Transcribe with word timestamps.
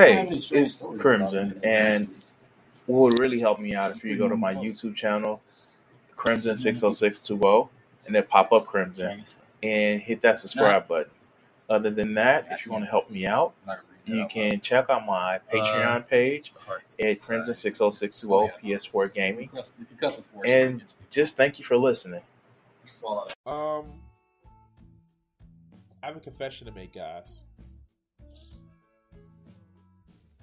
Hey, 0.00 0.26
it's 0.30 0.86
Crimson, 0.98 1.60
and 1.62 2.08
what 2.86 3.00
would 3.00 3.18
really 3.18 3.38
help 3.38 3.60
me 3.60 3.74
out 3.74 3.94
if 3.94 4.02
you 4.02 4.16
go 4.16 4.28
to 4.28 4.36
my 4.36 4.54
YouTube 4.54 4.96
channel, 4.96 5.42
Crimson 6.16 6.56
six 6.56 6.82
oh 6.82 6.90
six 6.90 7.18
two 7.20 7.38
oh, 7.44 7.68
and 8.06 8.14
then 8.14 8.24
pop 8.24 8.50
up 8.52 8.66
Crimson 8.66 9.22
and 9.62 10.00
hit 10.00 10.22
that 10.22 10.38
subscribe 10.38 10.88
button. 10.88 11.12
Other 11.68 11.90
than 11.90 12.14
that, 12.14 12.46
if 12.50 12.64
you 12.64 12.72
want 12.72 12.84
to 12.84 12.90
help 12.90 13.10
me 13.10 13.26
out, 13.26 13.52
you 14.06 14.26
can 14.30 14.60
check 14.60 14.88
out 14.88 15.04
my 15.04 15.38
Patreon 15.52 16.08
page 16.08 16.54
at 16.98 17.20
Crimson 17.20 17.54
six 17.54 17.80
oh 17.82 17.90
six 17.90 18.20
two 18.20 18.34
oh 18.34 18.50
PS4 18.62 19.14
Gaming, 19.14 19.50
and 20.46 20.82
just 21.10 21.36
thank 21.36 21.58
you 21.58 21.64
for 21.64 21.76
listening. 21.76 22.22
Um, 23.44 23.84
I 26.02 26.06
have 26.06 26.16
a 26.16 26.20
confession 26.20 26.66
to 26.66 26.72
make, 26.72 26.94
guys. 26.94 27.42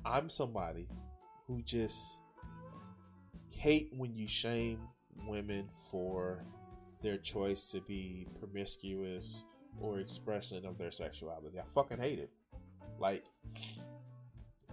I'm 0.08 0.30
somebody 0.30 0.88
who 1.48 1.62
just 1.64 2.20
hate 3.50 3.92
when 3.96 4.16
you 4.16 4.28
shame 4.28 4.80
women 5.28 5.68
for 5.92 6.46
their 7.02 7.18
choice 7.18 7.70
to 7.72 7.82
be 7.82 8.26
promiscuous 8.40 9.44
or 9.82 10.00
expression 10.00 10.66
of 10.66 10.78
their 10.78 10.92
sexuality. 10.92 11.60
I 11.60 11.64
fucking 11.74 12.00
hate 12.00 12.20
it. 12.20 12.30
Like 13.00 13.26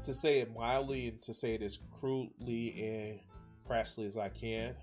to 0.04 0.14
say 0.14 0.38
it 0.40 0.54
mildly 0.54 1.08
and 1.08 1.22
to 1.22 1.34
say 1.34 1.54
it 1.54 1.62
as 1.62 1.80
crudely 1.90 2.80
and 2.80 3.20
crassly 3.66 4.06
as 4.06 4.16
I 4.16 4.28
can. 4.28 4.74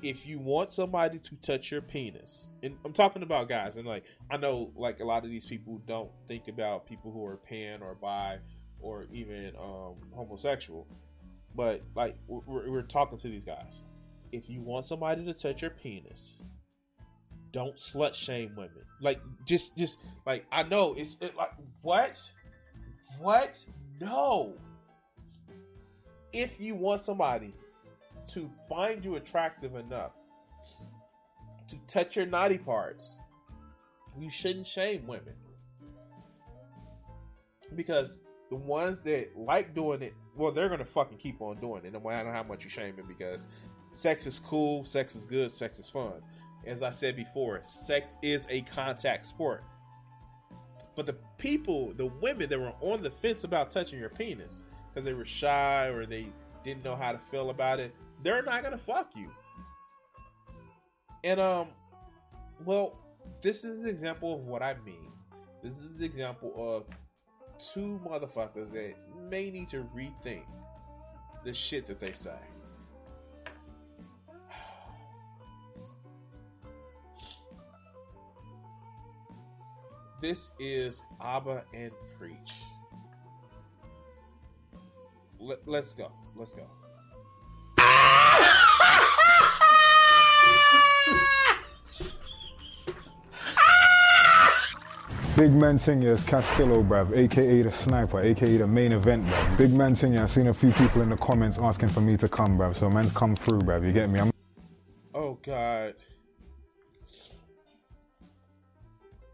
If 0.00 0.26
you 0.26 0.38
want 0.38 0.72
somebody 0.72 1.18
to 1.18 1.36
touch 1.36 1.72
your 1.72 1.82
penis, 1.82 2.48
and 2.62 2.76
I'm 2.84 2.92
talking 2.92 3.24
about 3.24 3.48
guys, 3.48 3.76
and 3.76 3.86
like 3.86 4.04
I 4.30 4.36
know, 4.36 4.72
like 4.76 5.00
a 5.00 5.04
lot 5.04 5.24
of 5.24 5.30
these 5.30 5.44
people 5.44 5.82
don't 5.86 6.10
think 6.28 6.46
about 6.46 6.86
people 6.86 7.12
who 7.12 7.26
are 7.26 7.36
pan 7.36 7.82
or 7.82 7.96
bi 7.96 8.38
or 8.80 9.06
even 9.12 9.52
um, 9.58 9.96
homosexual, 10.12 10.86
but 11.54 11.82
like 11.94 12.16
we're, 12.26 12.70
we're 12.70 12.82
talking 12.82 13.18
to 13.18 13.28
these 13.28 13.44
guys. 13.44 13.82
If 14.32 14.48
you 14.48 14.60
want 14.60 14.84
somebody 14.84 15.24
to 15.24 15.34
touch 15.34 15.62
your 15.62 15.70
penis, 15.70 16.36
don't 17.52 17.76
slut 17.76 18.14
shame 18.14 18.52
women. 18.56 18.84
Like 19.00 19.20
just 19.46 19.76
just 19.76 19.98
like 20.26 20.46
I 20.52 20.62
know 20.62 20.94
it's 20.96 21.16
it, 21.20 21.36
like 21.36 21.52
what? 21.82 22.20
What? 23.18 23.64
No. 24.00 24.54
If 26.32 26.60
you 26.60 26.74
want 26.74 27.00
somebody 27.00 27.54
to 28.28 28.50
find 28.68 29.04
you 29.04 29.16
attractive 29.16 29.74
enough 29.74 30.12
to 31.68 31.76
touch 31.86 32.16
your 32.16 32.26
naughty 32.26 32.58
parts, 32.58 33.18
you 34.18 34.30
shouldn't 34.30 34.66
shame 34.66 35.06
women. 35.06 35.34
Because 37.74 38.20
the 38.50 38.56
ones 38.56 39.02
that 39.02 39.36
like 39.36 39.74
doing 39.74 40.02
it, 40.02 40.14
well, 40.34 40.52
they're 40.52 40.68
gonna 40.68 40.84
fucking 40.84 41.18
keep 41.18 41.40
on 41.40 41.56
doing 41.58 41.84
it, 41.84 41.92
no 41.92 42.00
matter 42.00 42.32
how 42.32 42.42
much 42.42 42.64
you 42.64 42.70
shame 42.70 42.96
them. 42.96 43.06
Because 43.06 43.46
sex 43.92 44.26
is 44.26 44.38
cool, 44.38 44.84
sex 44.84 45.14
is 45.14 45.24
good, 45.24 45.50
sex 45.52 45.78
is 45.78 45.88
fun. 45.88 46.14
As 46.66 46.82
I 46.82 46.90
said 46.90 47.16
before, 47.16 47.60
sex 47.62 48.16
is 48.22 48.46
a 48.50 48.62
contact 48.62 49.26
sport. 49.26 49.64
But 50.96 51.06
the 51.06 51.16
people, 51.38 51.92
the 51.94 52.06
women 52.06 52.48
that 52.48 52.58
were 52.58 52.72
on 52.80 53.02
the 53.02 53.10
fence 53.10 53.44
about 53.44 53.70
touching 53.70 53.98
your 53.98 54.08
penis 54.08 54.64
because 54.88 55.04
they 55.04 55.12
were 55.12 55.24
shy 55.24 55.86
or 55.86 56.06
they 56.06 56.26
didn't 56.64 56.84
know 56.84 56.96
how 56.96 57.12
to 57.12 57.18
feel 57.18 57.50
about 57.50 57.78
it, 57.78 57.94
they're 58.22 58.42
not 58.42 58.62
gonna 58.62 58.78
fuck 58.78 59.10
you. 59.14 59.30
And 61.22 61.38
um, 61.38 61.68
well, 62.64 62.98
this 63.42 63.64
is 63.64 63.84
an 63.84 63.90
example 63.90 64.34
of 64.34 64.46
what 64.46 64.62
I 64.62 64.74
mean. 64.84 65.12
This 65.62 65.78
is 65.78 65.86
an 65.86 66.02
example 66.02 66.52
of 66.56 66.84
two 67.58 68.00
motherfuckers 68.06 68.72
that 68.72 68.94
may 69.28 69.50
need 69.50 69.68
to 69.68 69.86
rethink 69.94 70.44
the 71.44 71.52
shit 71.52 71.86
that 71.86 72.00
they 72.00 72.12
say. 72.12 72.30
This 80.20 80.50
is 80.58 81.00
Arab 81.20 81.62
and 81.72 81.92
Preach. 82.18 82.54
Let, 85.38 85.68
let's 85.68 85.94
go. 85.94 86.10
Let's 86.34 86.54
go. 86.54 86.66
Big 95.38 95.52
man 95.52 95.78
singer 95.78 96.10
is 96.10 96.24
Castillo, 96.24 96.82
bruv, 96.82 97.16
aka 97.16 97.62
the 97.62 97.70
sniper, 97.70 98.18
aka 98.18 98.56
the 98.56 98.66
main 98.66 98.90
event, 98.90 99.24
bruv. 99.24 99.56
Big 99.56 99.72
man 99.72 99.94
singer, 99.94 100.22
I've 100.22 100.30
seen 100.30 100.48
a 100.48 100.52
few 100.52 100.72
people 100.72 101.00
in 101.00 101.10
the 101.10 101.16
comments 101.16 101.58
asking 101.58 101.90
for 101.90 102.00
me 102.00 102.16
to 102.16 102.28
come, 102.28 102.58
bruv. 102.58 102.74
So 102.74 102.90
man's 102.90 103.12
come 103.12 103.36
through, 103.36 103.60
bruv. 103.60 103.86
You 103.86 103.92
get 103.92 104.10
me? 104.10 104.18
I'm 104.18 104.32
Oh 105.14 105.38
God. 105.40 105.94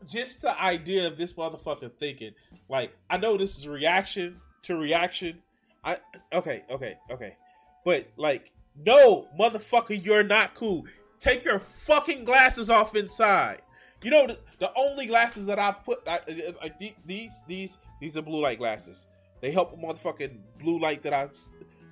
Just 0.07 0.43
the 0.43 0.61
idea 0.63 1.07
of 1.07 1.17
this 1.17 1.33
motherfucker 1.33 1.91
thinking, 1.99 2.33
like, 2.69 2.95
I 3.09 3.17
know 3.17 3.39
this 3.39 3.57
is 3.57 3.67
reaction 3.67 4.43
to 4.65 4.77
reaction. 4.77 5.39
I 5.83 5.97
okay, 6.35 6.65
okay, 6.71 6.99
okay. 7.11 7.39
But 7.83 8.09
like, 8.19 8.53
no, 8.77 9.29
motherfucker, 9.41 10.05
you're 10.05 10.23
not 10.23 10.53
cool. 10.53 10.85
Take 11.19 11.47
your 11.47 11.59
fucking 11.59 12.27
glasses 12.27 12.69
off 12.69 12.95
inside. 12.95 13.63
You 14.05 14.11
know 14.11 14.27
the, 14.27 14.39
the 14.59 14.71
only 14.77 15.07
glasses 15.07 15.47
that 15.47 15.59
I 15.59 15.73
put 15.73 16.07
I, 16.07 16.21
I, 16.29 16.55
I- 16.67 16.93
these 17.07 17.43
these 17.47 17.79
these 18.01 18.17
are 18.19 18.23
blue 18.23 18.43
light 18.43 18.59
glasses. 18.59 19.07
They 19.41 19.51
help 19.51 19.73
a 19.73 19.77
motherfucking 19.77 20.37
blue 20.61 20.79
light 20.79 21.03
that 21.05 21.13
I. 21.15 21.29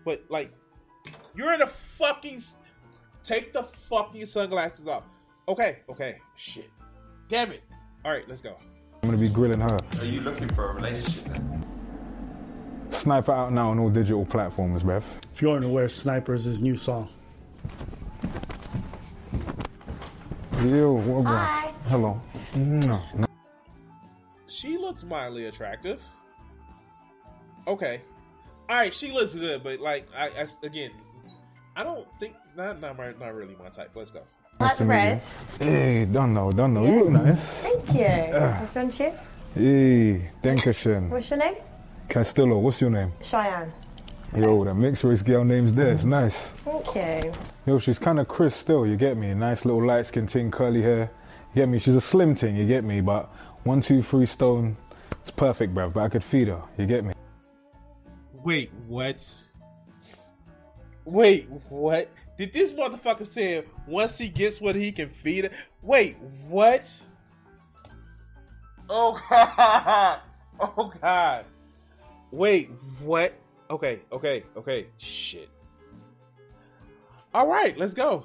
But 0.04 0.24
like, 0.28 0.52
you're 1.34 1.52
in 1.54 1.62
a 1.62 1.66
fucking. 1.66 2.42
Take 3.24 3.52
the 3.52 3.62
fucking 3.62 4.26
sunglasses 4.26 4.88
off. 4.88 5.04
Okay, 5.48 5.78
okay, 5.88 6.18
shit. 6.36 6.68
Damn 7.28 7.52
it. 7.52 7.62
All 8.04 8.10
right, 8.12 8.28
let's 8.28 8.40
go. 8.42 8.56
I'm 9.02 9.08
gonna 9.08 9.16
be 9.16 9.28
grilling 9.28 9.60
her. 9.60 9.78
Are 9.98 10.04
you 10.04 10.20
looking 10.20 10.48
for 10.48 10.70
a 10.70 10.74
relationship 10.74 11.24
then? 11.32 11.66
Sniper 12.90 13.32
out 13.32 13.52
now 13.52 13.70
on 13.70 13.78
all 13.78 13.88
digital 13.88 14.26
platforms, 14.26 14.82
bruv. 14.82 15.02
If 15.32 15.40
you 15.40 15.50
aren't 15.50 15.64
aware, 15.64 15.88
Snipers 15.88 16.46
is 16.46 16.60
new 16.60 16.76
song. 16.76 17.08
Yo, 20.62 20.92
what 20.92 21.20
about? 21.20 21.71
Hello. 21.92 22.18
No, 22.54 23.02
no. 23.14 23.26
She 24.46 24.78
looks 24.78 25.04
mildly 25.04 25.44
attractive. 25.44 26.02
Okay. 27.66 28.00
All 28.66 28.76
right, 28.76 28.94
she 28.94 29.12
looks 29.12 29.34
good, 29.34 29.62
but 29.62 29.78
like 29.78 30.08
I, 30.16 30.28
I 30.28 30.46
again, 30.62 30.92
I 31.76 31.84
don't 31.84 32.08
think 32.18 32.34
not 32.56 32.80
not 32.80 32.96
my, 32.96 33.12
not 33.20 33.34
really 33.34 33.54
my 33.62 33.68
type. 33.68 33.90
Let's 33.94 34.10
go. 34.10 34.22
Nice 34.58 34.76
to 34.76 34.86
meet 34.86 35.20
you. 35.60 35.66
Hey, 35.66 36.04
don't 36.06 36.32
know, 36.32 36.50
don't 36.50 36.72
know. 36.72 36.86
You 36.86 37.00
look 37.00 37.10
nice. 37.10 37.46
Thank 37.58 37.92
you. 37.92 38.06
Ah. 38.06 38.60
My 38.60 38.66
friend 38.68 38.94
Shiz. 38.94 39.18
Hey, 39.54 40.30
Dankeschön. 40.42 41.10
What's 41.10 41.28
your 41.28 41.40
name? 41.40 41.56
Castillo, 42.08 42.56
what's 42.56 42.80
your 42.80 42.88
name? 42.88 43.12
Cheyenne. 43.20 43.70
Yo, 44.34 44.64
the 44.64 44.72
mixed 44.74 45.04
race 45.04 45.20
girl 45.20 45.44
name's 45.44 45.74
there. 45.74 45.92
It's 45.92 46.00
mm-hmm. 46.00 46.10
nice. 46.10 46.38
Thank 46.64 46.94
you. 46.94 47.32
Yo, 47.66 47.78
she's 47.78 47.98
kind 47.98 48.18
of 48.18 48.28
Chris 48.28 48.56
still, 48.56 48.86
you 48.86 48.96
get 48.96 49.18
me? 49.18 49.34
Nice 49.34 49.66
little 49.66 49.84
light 49.84 50.06
skin 50.06 50.26
thing, 50.26 50.50
curly 50.50 50.80
hair. 50.80 51.10
You 51.54 51.62
get 51.62 51.68
me? 51.68 51.78
She's 51.78 51.94
a 51.94 52.00
slim 52.00 52.34
thing, 52.34 52.56
you 52.56 52.66
get 52.66 52.82
me? 52.82 53.02
But 53.02 53.30
one, 53.64 53.82
two, 53.82 54.02
three 54.02 54.24
stone, 54.24 54.76
it's 55.20 55.30
perfect, 55.30 55.74
bruv. 55.74 55.92
But 55.92 56.00
I 56.00 56.08
could 56.08 56.24
feed 56.24 56.48
her, 56.48 56.62
you 56.78 56.86
get 56.86 57.04
me? 57.04 57.12
Wait, 58.42 58.70
what? 58.88 59.22
Wait, 61.04 61.48
what? 61.68 62.08
Did 62.38 62.54
this 62.54 62.72
motherfucker 62.72 63.26
say 63.26 63.64
once 63.86 64.16
he 64.16 64.30
gets 64.30 64.60
what 64.60 64.76
he 64.76 64.92
can 64.92 65.10
feed 65.10 65.44
it? 65.44 65.52
Wait, 65.82 66.16
what? 66.48 66.90
Oh 68.88 69.20
god! 69.30 70.20
Oh 70.58 70.92
god! 71.00 71.44
Wait, 72.30 72.70
what? 73.00 73.34
Okay, 73.70 74.00
okay, 74.10 74.44
okay. 74.56 74.86
Shit. 74.96 75.50
All 77.34 77.46
right, 77.46 77.76
let's 77.76 77.94
go. 77.94 78.24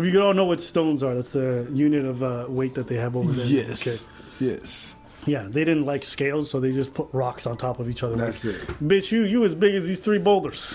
If 0.00 0.06
you 0.06 0.12
don't 0.12 0.34
know 0.34 0.46
what 0.46 0.60
stones 0.60 1.02
are, 1.02 1.14
that's 1.14 1.32
the 1.32 1.68
unit 1.74 2.06
of 2.06 2.22
uh, 2.22 2.46
weight 2.48 2.72
that 2.74 2.88
they 2.88 2.96
have 2.96 3.16
over 3.16 3.30
there. 3.30 3.44
Yes. 3.44 3.86
Okay. 3.86 4.02
Yes. 4.40 4.96
Yeah, 5.26 5.42
they 5.42 5.62
didn't 5.62 5.84
like 5.84 6.06
scales, 6.06 6.50
so 6.50 6.58
they 6.58 6.72
just 6.72 6.94
put 6.94 7.08
rocks 7.12 7.46
on 7.46 7.58
top 7.58 7.80
of 7.80 7.90
each 7.90 8.02
other. 8.02 8.16
That's 8.16 8.42
Like, 8.42 8.54
it. 8.54 8.60
Bitch, 8.82 9.12
you 9.12 9.24
you 9.24 9.44
as 9.44 9.54
big 9.54 9.74
as 9.74 9.86
these 9.86 9.98
three 10.00 10.16
boulders. 10.16 10.74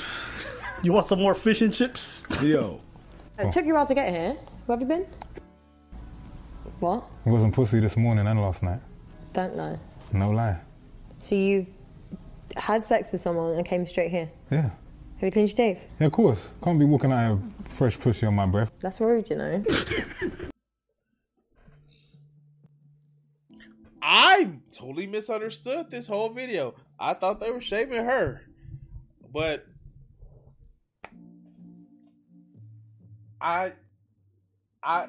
You 0.84 0.94
want 0.94 1.08
some 1.08 1.20
more 1.20 1.34
fish 1.34 1.64
and 1.64 1.74
chips? 1.74 2.24
Yo. 2.44 2.80
It 3.40 3.52
took 3.52 3.66
you 3.66 3.72
a 3.72 3.78
while 3.78 3.88
to 3.88 3.96
get 3.96 4.14
here. 4.14 4.38
Where 4.68 4.78
have 4.78 4.82
you 4.82 4.88
been? 4.88 5.08
What? 6.80 7.04
It 7.26 7.30
wasn't 7.30 7.56
pussy 7.56 7.80
this 7.80 7.98
morning 7.98 8.28
and 8.28 8.40
last 8.40 8.62
night. 8.62 8.80
Don't 9.34 9.56
know. 9.56 9.80
No 10.14 10.30
lie. 10.30 10.62
So 11.20 11.34
you've 11.34 11.68
had 12.58 12.84
sex 12.84 13.12
with 13.12 13.22
someone 13.22 13.56
and 13.56 13.66
came 13.66 13.88
straight 13.88 14.12
here. 14.12 14.30
Yeah. 14.52 14.70
Have 15.16 15.28
you 15.28 15.32
cleaned 15.32 15.58
your 15.58 15.74
teeth? 15.76 15.84
Yeah, 16.00 16.08
of 16.08 16.12
course. 16.12 16.50
Can't 16.62 16.78
be 16.78 16.84
walking 16.84 17.12
out 17.12 17.32
of 17.32 17.42
fresh 17.68 17.98
pussy 17.98 18.26
on 18.26 18.36
my 18.36 18.46
breath. 18.46 18.70
That's 18.82 19.00
rude, 19.00 19.30
you 19.30 19.38
know. 19.38 19.64
I 24.02 24.50
totally 24.74 25.08
misunderstood 25.08 25.90
this 25.90 26.08
whole 26.08 26.30
video. 26.30 26.76
I 27.00 27.14
thought 27.14 27.40
they 27.40 27.50
were 27.50 27.62
shaving 27.62 28.04
her, 28.04 28.42
but 29.32 29.66
I, 33.40 33.72
I, 34.84 35.08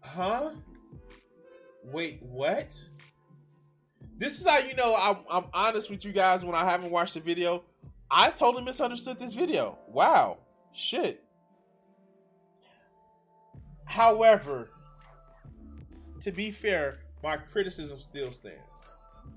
huh? 0.00 0.52
Wait, 1.84 2.22
what? 2.22 2.88
This 4.22 4.38
is 4.38 4.46
how 4.46 4.58
you 4.58 4.76
know 4.76 4.94
I'm, 4.96 5.16
I'm 5.28 5.46
honest 5.52 5.90
with 5.90 6.04
you 6.04 6.12
guys 6.12 6.44
when 6.44 6.54
I 6.54 6.64
haven't 6.64 6.92
watched 6.92 7.14
the 7.14 7.20
video. 7.20 7.64
I 8.08 8.30
totally 8.30 8.62
misunderstood 8.62 9.18
this 9.18 9.34
video. 9.34 9.78
Wow, 9.88 10.38
shit. 10.72 11.24
However, 13.84 14.70
to 16.20 16.30
be 16.30 16.52
fair, 16.52 17.00
my 17.24 17.36
criticism 17.36 17.98
still 17.98 18.30
stands. 18.30 18.92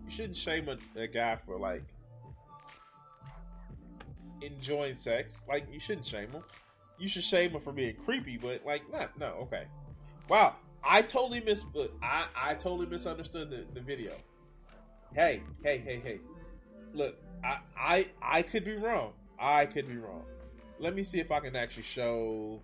You 0.05 0.11
shouldn't 0.11 0.35
shame 0.35 0.69
a, 0.69 0.77
a 0.99 1.07
guy 1.07 1.39
for 1.47 1.57
like 1.57 1.85
enjoying 4.41 4.93
sex. 4.93 5.45
Like 5.49 5.65
you 5.71 5.79
shouldn't 5.79 6.05
shame 6.05 6.29
him. 6.29 6.43
You 6.99 7.07
should 7.07 7.23
shame 7.23 7.53
him 7.53 7.61
for 7.61 7.71
being 7.71 7.95
creepy, 8.05 8.37
but 8.37 8.63
like 8.63 8.83
not 8.91 9.17
no, 9.17 9.33
okay. 9.45 9.63
Wow. 10.29 10.57
I 10.83 11.01
totally 11.01 11.41
mis 11.41 11.65
I, 12.03 12.25
I 12.39 12.53
totally 12.53 12.85
misunderstood 12.85 13.49
the, 13.49 13.65
the 13.73 13.81
video. 13.81 14.11
Hey, 15.15 15.41
hey, 15.63 15.77
hey, 15.77 15.99
hey. 16.03 16.19
Look, 16.93 17.15
I, 17.43 17.57
I 17.77 18.09
I 18.21 18.41
could 18.41 18.65
be 18.65 18.75
wrong. 18.75 19.13
I 19.39 19.65
could 19.65 19.87
be 19.87 19.97
wrong. 19.97 20.25
Let 20.79 20.93
me 20.93 21.03
see 21.03 21.19
if 21.19 21.31
I 21.31 21.39
can 21.39 21.55
actually 21.55 21.83
show 21.83 22.61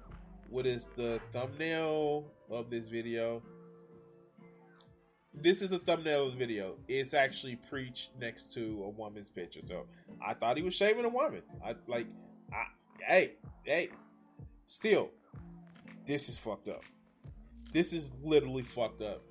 what 0.50 0.68
is 0.68 0.90
the 0.96 1.20
thumbnail 1.32 2.26
of 2.50 2.70
this 2.70 2.90
video 2.90 3.42
this 5.34 5.62
is 5.62 5.72
a 5.72 5.80
thumbnail 5.80 6.28
of 6.28 6.34
the 6.34 6.38
video. 6.38 6.76
It's 6.88 7.14
actually 7.14 7.56
preached 7.56 8.10
next 8.20 8.54
to 8.54 8.84
a 8.86 8.90
woman's 8.90 9.30
picture. 9.30 9.62
So 9.66 9.86
I 10.26 10.34
thought 10.34 10.58
he 10.58 10.64
was 10.64 10.76
shaving 10.76 11.06
a 11.06 11.10
woman. 11.10 11.42
I 11.64 11.76
like, 11.88 12.08
I, 12.52 12.66
hey, 13.06 13.34
hey, 13.64 13.90
still, 14.68 15.10
this 16.06 16.28
is 16.28 16.38
fucked 16.38 16.68
up. 16.68 16.84
This 17.74 17.94
is 17.94 18.12
literally 18.22 18.64
fucked 18.64 19.02
up. 19.02 19.24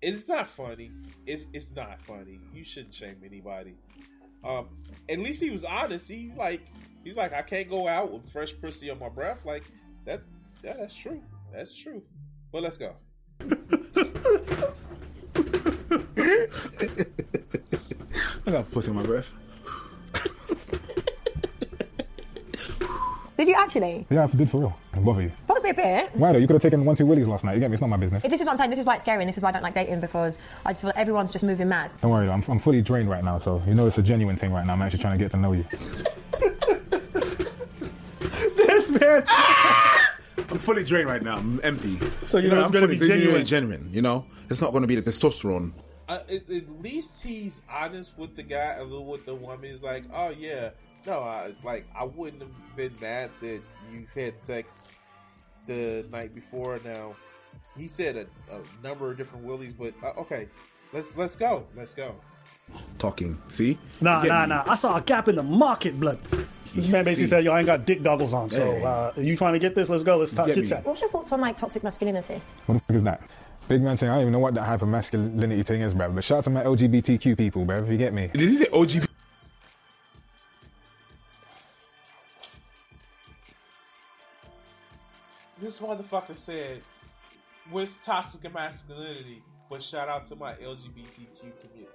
It's 0.00 0.28
not 0.28 0.46
funny. 0.46 0.90
It's 1.26 1.46
it's 1.52 1.72
not 1.72 2.00
funny. 2.00 2.40
You 2.52 2.64
shouldn't 2.64 2.94
shame 2.94 3.16
anybody. 3.24 3.74
Um, 4.44 4.68
at 5.08 5.18
least 5.18 5.42
he 5.42 5.50
was 5.50 5.64
honest. 5.64 6.08
He 6.08 6.32
like 6.36 6.60
he's 7.02 7.16
like 7.16 7.32
I 7.32 7.42
can't 7.42 7.68
go 7.68 7.88
out 7.88 8.12
with 8.12 8.28
fresh 8.30 8.52
pussy 8.60 8.90
on 8.90 8.98
my 8.98 9.08
breath. 9.08 9.44
Like 9.44 9.64
that. 10.04 10.22
Yeah, 10.62 10.74
that's 10.78 10.94
true. 10.94 11.20
That's 11.52 11.76
true. 11.76 12.02
But 12.52 12.62
let's 12.62 12.78
go. 12.78 12.94
I 18.46 18.50
got 18.50 18.70
pussy 18.70 18.90
in 18.90 18.96
my 18.96 19.02
breath. 19.02 19.30
Did 23.38 23.46
you 23.48 23.54
actually? 23.56 24.04
Yeah, 24.10 24.24
I 24.24 24.26
did 24.36 24.50
for 24.50 24.58
real. 24.60 24.76
Can 24.92 25.04
bother 25.04 25.22
you. 25.22 25.30
Bothers 25.46 25.62
me 25.62 25.70
a 25.70 25.74
bit. 25.74 26.10
Why 26.14 26.32
though? 26.32 26.38
You 26.38 26.48
could 26.48 26.54
have 26.54 26.62
taken 26.62 26.84
one, 26.84 26.96
two 26.96 27.06
willies 27.06 27.26
last 27.28 27.44
night. 27.44 27.54
You 27.54 27.60
get 27.60 27.70
me? 27.70 27.74
It's 27.74 27.80
not 27.80 27.88
my 27.88 27.96
business. 27.96 28.20
This 28.24 28.40
is 28.40 28.46
what 28.46 28.50
I'm 28.52 28.56
saying. 28.58 28.70
This 28.70 28.80
is 28.80 28.84
why 28.84 28.94
it's 28.94 29.04
scary, 29.04 29.22
and 29.22 29.28
this 29.28 29.36
is 29.36 29.42
why 29.44 29.50
I 29.50 29.52
don't 29.52 29.62
like 29.62 29.74
dating 29.74 30.00
because 30.00 30.38
I 30.66 30.72
just 30.72 30.80
feel 30.82 30.88
like 30.88 30.98
everyone's 30.98 31.30
just 31.30 31.44
moving 31.44 31.68
mad. 31.68 31.92
Don't 32.02 32.10
worry, 32.10 32.26
though. 32.26 32.32
I'm, 32.32 32.42
I'm 32.48 32.58
fully 32.58 32.82
drained 32.82 33.08
right 33.08 33.22
now, 33.22 33.38
so 33.38 33.62
you 33.66 33.74
know 33.76 33.86
it's 33.86 33.96
a 33.98 34.02
genuine 34.02 34.36
thing 34.36 34.52
right 34.52 34.66
now. 34.66 34.72
I'm 34.72 34.82
actually 34.82 34.98
trying 34.98 35.16
to 35.16 35.24
get 35.24 35.30
to 35.30 35.36
know 35.36 35.52
you. 35.52 35.64
this 38.56 38.90
man. 38.90 39.24
I'm 40.50 40.58
fully 40.58 40.82
drained 40.84 41.08
right 41.08 41.22
now. 41.22 41.36
I'm 41.36 41.60
empty. 41.62 41.98
So 42.26 42.38
you 42.38 42.44
You 42.44 42.50
know, 42.50 42.56
know, 42.56 42.64
I'm 42.64 42.70
gonna 42.72 42.86
fully 42.86 42.98
be 42.98 43.06
genuine. 43.06 43.44
genuine. 43.44 43.88
You 43.92 44.02
know, 44.02 44.24
it's 44.50 44.60
not 44.60 44.72
going 44.72 44.82
to 44.82 44.88
be 44.88 44.94
the 44.94 45.02
testosterone. 45.02 45.72
uh, 46.08 46.20
at, 46.28 46.50
at 46.50 46.82
least 46.82 47.22
he's 47.22 47.60
honest 47.70 48.16
with 48.16 48.34
the 48.34 48.42
guy, 48.42 48.74
a 48.78 48.82
little 48.82 49.04
with 49.04 49.26
the 49.26 49.34
woman. 49.34 49.70
He's 49.70 49.82
like, 49.82 50.04
oh 50.14 50.30
yeah, 50.30 50.70
no, 51.06 51.20
I 51.20 51.52
like 51.64 51.86
I 51.96 52.04
wouldn't 52.04 52.42
have 52.42 52.76
been 52.76 52.94
mad 53.00 53.30
that 53.40 53.60
you've 53.92 54.12
had 54.14 54.38
sex 54.40 54.88
the 55.66 56.04
night 56.10 56.34
before. 56.34 56.80
Now 56.84 57.14
he 57.76 57.88
said 57.88 58.16
a, 58.16 58.54
a 58.54 58.60
number 58.82 59.10
of 59.10 59.16
different 59.16 59.44
willies, 59.44 59.72
but 59.72 59.94
uh, 60.02 60.20
okay, 60.20 60.48
let's 60.92 61.16
let's 61.16 61.36
go, 61.36 61.66
let's 61.76 61.94
go. 61.94 62.14
Talking. 62.98 63.40
See? 63.48 63.78
Nah, 64.00 64.22
nah, 64.24 64.42
me? 64.42 64.48
nah. 64.50 64.64
I 64.66 64.76
saw 64.76 64.96
a 64.96 65.00
gap 65.00 65.28
in 65.28 65.36
the 65.36 65.42
market, 65.42 65.98
blood. 65.98 66.18
This 66.74 66.90
man 66.92 67.04
basically 67.04 67.24
See? 67.24 67.30
said, 67.30 67.44
"Yo, 67.44 67.52
I 67.52 67.60
ain't 67.60 67.66
got 67.66 67.86
dick 67.86 68.02
goggles 68.02 68.34
on, 68.34 68.50
so 68.50 68.60
Hey. 68.60 68.84
uh, 68.84 69.12
you 69.18 69.36
trying 69.36 69.54
to 69.54 69.58
get 69.58 69.74
this? 69.74 69.88
Let's 69.88 70.02
go. 70.02 70.18
Let's 70.18 70.32
talk 70.32 70.46
Get 70.46 70.56
chit 70.56 70.68
chat." 70.68 70.84
What's 70.84 71.00
your 71.00 71.08
thoughts 71.08 71.32
on 71.32 71.40
like 71.40 71.56
toxic 71.56 71.82
masculinity? 71.82 72.42
What 72.66 72.74
the 72.74 72.80
fuck 72.80 72.96
is 72.96 73.02
that? 73.04 73.22
Big 73.68 73.82
man 73.82 73.96
saying, 73.98 74.10
I 74.10 74.14
don't 74.14 74.22
even 74.22 74.32
know 74.32 74.38
what 74.38 74.54
that 74.54 74.62
hyper 74.62 74.86
masculinity 74.86 75.62
thing 75.62 75.82
is, 75.82 75.92
bruv. 75.92 76.14
But 76.14 76.24
shout 76.24 76.38
out 76.38 76.44
to 76.44 76.50
my 76.50 76.64
LGBTQ 76.64 77.36
people, 77.36 77.66
bruv. 77.66 77.84
If 77.84 77.90
you 77.90 77.98
get 77.98 78.14
me? 78.14 78.30
Did 78.32 78.48
he 78.48 78.56
say 78.56 78.66
OGB? 78.66 79.07
This 85.60 85.80
motherfucker 85.80 86.36
said, 86.36 86.82
"What's 87.70 88.04
toxic 88.04 88.52
masculinity?" 88.52 89.42
But 89.68 89.82
shout 89.82 90.08
out 90.08 90.24
to 90.26 90.36
my 90.36 90.54
LGBTQ 90.54 91.36
community. 91.36 91.88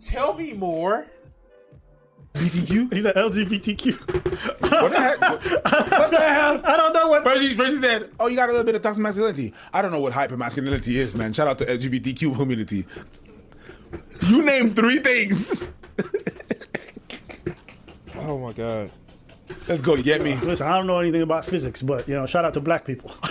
Tell 0.00 0.34
me 0.34 0.52
more. 0.54 1.06
BTQ? 2.34 2.92
He's 2.92 3.04
an 3.04 3.12
LGBTQ. 3.12 4.60
What 4.60 4.90
the 4.90 5.00
heck? 5.00 5.20
What 5.20 6.10
the 6.10 6.20
hell? 6.20 6.60
I 6.64 6.76
don't 6.76 6.92
know 6.92 7.08
what. 7.08 7.22
First 7.22 7.42
he, 7.42 7.54
first 7.54 7.72
he 7.74 7.80
said, 7.80 8.10
"Oh, 8.18 8.26
you 8.26 8.36
got 8.36 8.48
a 8.48 8.52
little 8.52 8.64
bit 8.64 8.74
of 8.74 8.82
toxic 8.82 9.02
masculinity." 9.02 9.54
I 9.72 9.82
don't 9.82 9.92
know 9.92 10.00
what 10.00 10.12
hyper 10.12 10.36
masculinity 10.36 10.98
is, 10.98 11.14
man. 11.14 11.32
Shout 11.32 11.46
out 11.46 11.58
to 11.58 11.66
LGBTQ 11.66 12.36
community. 12.36 12.86
You 14.26 14.42
name 14.42 14.70
three 14.70 14.98
things. 14.98 15.64
Oh 18.16 18.38
my 18.38 18.52
god. 18.52 18.90
Let's 19.68 19.80
go. 19.80 19.96
Get 19.96 20.22
me? 20.22 20.34
Listen, 20.36 20.66
I 20.66 20.76
don't 20.76 20.86
know 20.86 20.98
anything 20.98 21.22
about 21.22 21.44
physics, 21.44 21.82
but 21.82 22.08
you 22.08 22.14
know, 22.14 22.26
shout 22.26 22.44
out 22.44 22.54
to 22.54 22.60
black 22.60 22.84
people. 22.84 23.12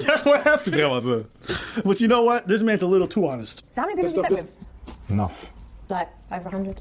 That's 0.00 0.24
what 0.24 0.42
happened. 0.42 0.76
Yeah, 0.76 0.88
what's 0.88 1.06
up? 1.06 1.84
But 1.84 2.00
you 2.00 2.08
know 2.08 2.22
what? 2.22 2.46
This 2.48 2.62
man's 2.62 2.82
a 2.82 2.86
little 2.86 3.08
too 3.08 3.26
honest. 3.26 3.64
So 3.72 3.82
how 3.82 3.86
many 3.86 4.02
people 4.02 4.22
have 4.22 4.30
you 4.30 4.36
slept 4.36 4.52
with? 4.52 5.10
Enough. 5.10 5.52
Like 5.88 6.08
over 6.32 6.48
hundred. 6.48 6.80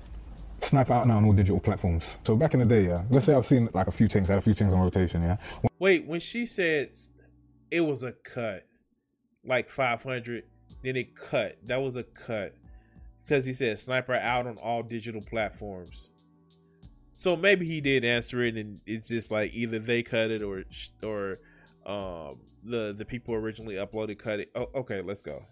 Snipe 0.61 0.89
out 0.89 1.07
now 1.07 1.17
on 1.17 1.25
all 1.25 1.33
digital 1.33 1.59
platforms. 1.59 2.17
So 2.23 2.35
back 2.35 2.53
in 2.53 2.59
the 2.59 2.65
day, 2.65 2.85
yeah, 2.87 3.03
let's 3.09 3.25
say 3.25 3.33
I've 3.33 3.45
seen 3.45 3.69
like 3.73 3.87
a 3.87 3.91
few 3.91 4.07
things, 4.07 4.29
I 4.29 4.33
had 4.33 4.39
a 4.39 4.41
few 4.41 4.53
things 4.53 4.73
on 4.73 4.79
rotation, 4.79 5.21
yeah. 5.21 5.37
Wait, 5.79 6.07
when 6.07 6.19
she 6.19 6.45
said 6.45 6.89
it 7.69 7.81
was 7.81 8.03
a 8.03 8.13
cut, 8.13 8.65
like 9.45 9.69
500, 9.69 10.43
then 10.83 10.95
it 10.95 11.15
cut. 11.15 11.57
That 11.65 11.81
was 11.81 11.97
a 11.97 12.03
cut. 12.03 12.55
Because 13.23 13.45
he 13.45 13.53
said 13.53 13.77
sniper 13.79 14.13
out 14.13 14.47
on 14.47 14.57
all 14.57 14.81
digital 14.83 15.21
platforms. 15.21 16.11
So 17.17 17.37
maybe 17.37 17.65
he 17.65 17.79
did 17.79 18.03
answer 18.03 18.43
it, 18.43 18.57
and 18.57 18.81
it's 18.85 19.07
just 19.07 19.31
like 19.31 19.53
either 19.53 19.79
they 19.79 20.03
cut 20.03 20.31
it 20.31 20.43
or 20.43 20.65
or 21.01 21.39
um, 21.85 22.39
the 22.61 22.93
the 22.95 23.05
people 23.05 23.33
originally 23.33 23.75
uploaded 23.75 24.19
cut 24.19 24.41
it. 24.41 24.51
Oh, 24.53 24.67
okay, 24.75 25.01
let's 25.01 25.21
go. 25.21 25.45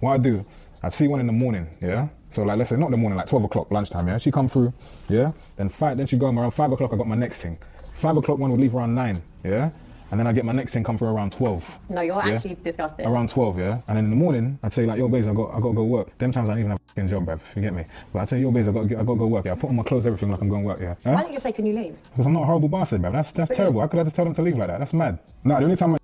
What 0.00 0.12
I 0.12 0.18
do, 0.18 0.44
I 0.82 0.90
see 0.90 1.08
one 1.08 1.18
in 1.18 1.26
the 1.26 1.32
morning, 1.32 1.66
yeah. 1.80 2.08
So 2.30 2.42
like, 2.42 2.58
let's 2.58 2.70
say 2.70 2.76
not 2.76 2.86
in 2.86 2.92
the 2.92 2.98
morning, 2.98 3.16
like 3.16 3.26
twelve 3.26 3.42
o'clock 3.44 3.72
lunchtime, 3.72 4.06
yeah. 4.06 4.18
She 4.18 4.30
come 4.30 4.50
through, 4.50 4.72
yeah. 5.08 5.32
Then 5.56 5.70
five, 5.70 5.96
then 5.96 6.06
she 6.06 6.18
go 6.18 6.26
around 6.26 6.50
five 6.50 6.70
o'clock. 6.72 6.92
I 6.92 6.96
got 6.96 7.08
my 7.08 7.16
next 7.16 7.38
thing. 7.38 7.58
Five 7.94 8.18
o'clock 8.18 8.38
one 8.38 8.50
would 8.50 8.60
leave 8.60 8.74
around 8.74 8.94
nine, 8.94 9.22
yeah. 9.42 9.70
And 10.10 10.18
then 10.18 10.26
I 10.26 10.32
get 10.32 10.44
my 10.44 10.52
next 10.52 10.72
thing 10.72 10.84
come 10.84 10.96
through 10.96 11.08
around 11.08 11.32
twelve. 11.32 11.78
No, 11.90 12.00
you're 12.00 12.16
Yeah. 12.16 12.34
actually 12.34 12.54
disgusting. 12.62 13.06
Around 13.06 13.28
twelve, 13.28 13.58
yeah. 13.58 13.80
And 13.88 13.96
then 13.98 14.04
in 14.04 14.10
the 14.10 14.16
morning, 14.16 14.58
I'd 14.62 14.72
say 14.72 14.86
like, 14.86 14.98
yo, 14.98 15.08
babes, 15.08 15.28
I 15.28 15.34
got, 15.34 15.50
I 15.54 15.60
got 15.60 15.68
to 15.68 15.74
go 15.74 15.84
work. 15.84 16.16
Them 16.18 16.32
times 16.32 16.48
I 16.48 16.52
don't 16.52 16.60
even 16.60 16.70
have 16.70 16.80
a 16.80 16.88
fucking 16.88 17.08
job, 17.08 17.26
bruv. 17.26 17.40
You 17.54 17.62
get 17.62 17.74
me? 17.74 17.84
But 18.12 18.20
I 18.20 18.24
tell 18.24 18.38
you, 18.38 18.46
yo, 18.46 18.50
babes, 18.52 18.68
I 18.68 18.72
got, 18.72 18.88
to 18.88 18.94
I 18.98 19.02
got 19.02 19.12
to 19.12 19.18
go 19.18 19.26
work. 19.26 19.44
Yeah, 19.44 19.52
I 19.52 19.56
put 19.56 19.68
on 19.68 19.76
my 19.76 19.82
clothes, 19.82 20.06
everything 20.06 20.30
like 20.30 20.40
I'm 20.40 20.48
going 20.48 20.62
to 20.62 20.66
work. 20.68 20.80
Yeah. 20.80 20.94
Why 21.02 21.14
Huh? 21.14 21.22
don't 21.24 21.32
you 21.34 21.40
say, 21.40 21.52
"Can 21.52 21.66
you 21.66 21.74
leave"? 21.74 21.96
Because 22.10 22.24
I'm 22.26 22.32
not 22.32 22.42
a 22.42 22.46
horrible 22.46 22.68
bastard, 22.68 23.02
bruv. 23.02 23.12
That's 23.12 23.32
that's 23.32 23.54
terrible. 23.54 23.80
How 23.82 23.86
could 23.86 24.00
I 24.00 24.04
just 24.04 24.16
tell 24.16 24.24
them 24.24 24.34
to 24.34 24.42
leave 24.42 24.56
like 24.56 24.68
that? 24.68 24.78
That's 24.78 24.94
mad. 24.94 25.18
Nah, 25.44 25.58
the 25.58 25.64
only 25.64 25.76
time 25.76 25.94
I 25.94 25.98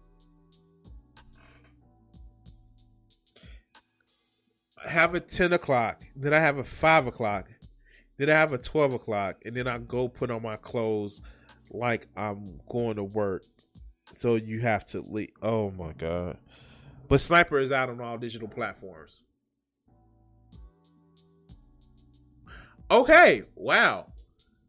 I 4.85 4.91
have 4.91 5.15
a 5.15 5.21
10 5.21 5.53
o'clock, 5.53 6.03
then 6.15 6.35
I 6.35 6.41
have 6.41 6.59
a 6.59 6.65
5 6.65 7.07
o'clock, 7.07 7.49
Then 8.17 8.31
I 8.31 8.35
have 8.35 8.53
a 8.53 8.59
twelve 8.59 8.95
o'clock, 8.95 9.43
and 9.45 9.57
then 9.57 9.67
I 9.67 9.79
go 9.79 10.07
put 10.07 10.31
on 10.31 10.41
my 10.41 10.55
clothes 10.57 11.21
like 11.71 12.07
I'm 12.17 12.61
going 12.71 12.95
to 12.95 13.03
work. 13.03 13.43
So 14.13 14.35
you 14.37 14.61
have 14.61 14.85
to 14.87 15.05
leave. 15.09 15.31
Oh 15.43 15.71
my 15.71 15.93
god! 15.93 16.37
But 17.09 17.21
Sniper 17.21 17.59
is 17.59 17.73
out 17.73 17.89
on 17.89 18.01
all 18.01 18.19
digital 18.19 18.49
platforms. 18.49 19.23
Okay, 22.91 23.43
wow. 23.57 24.07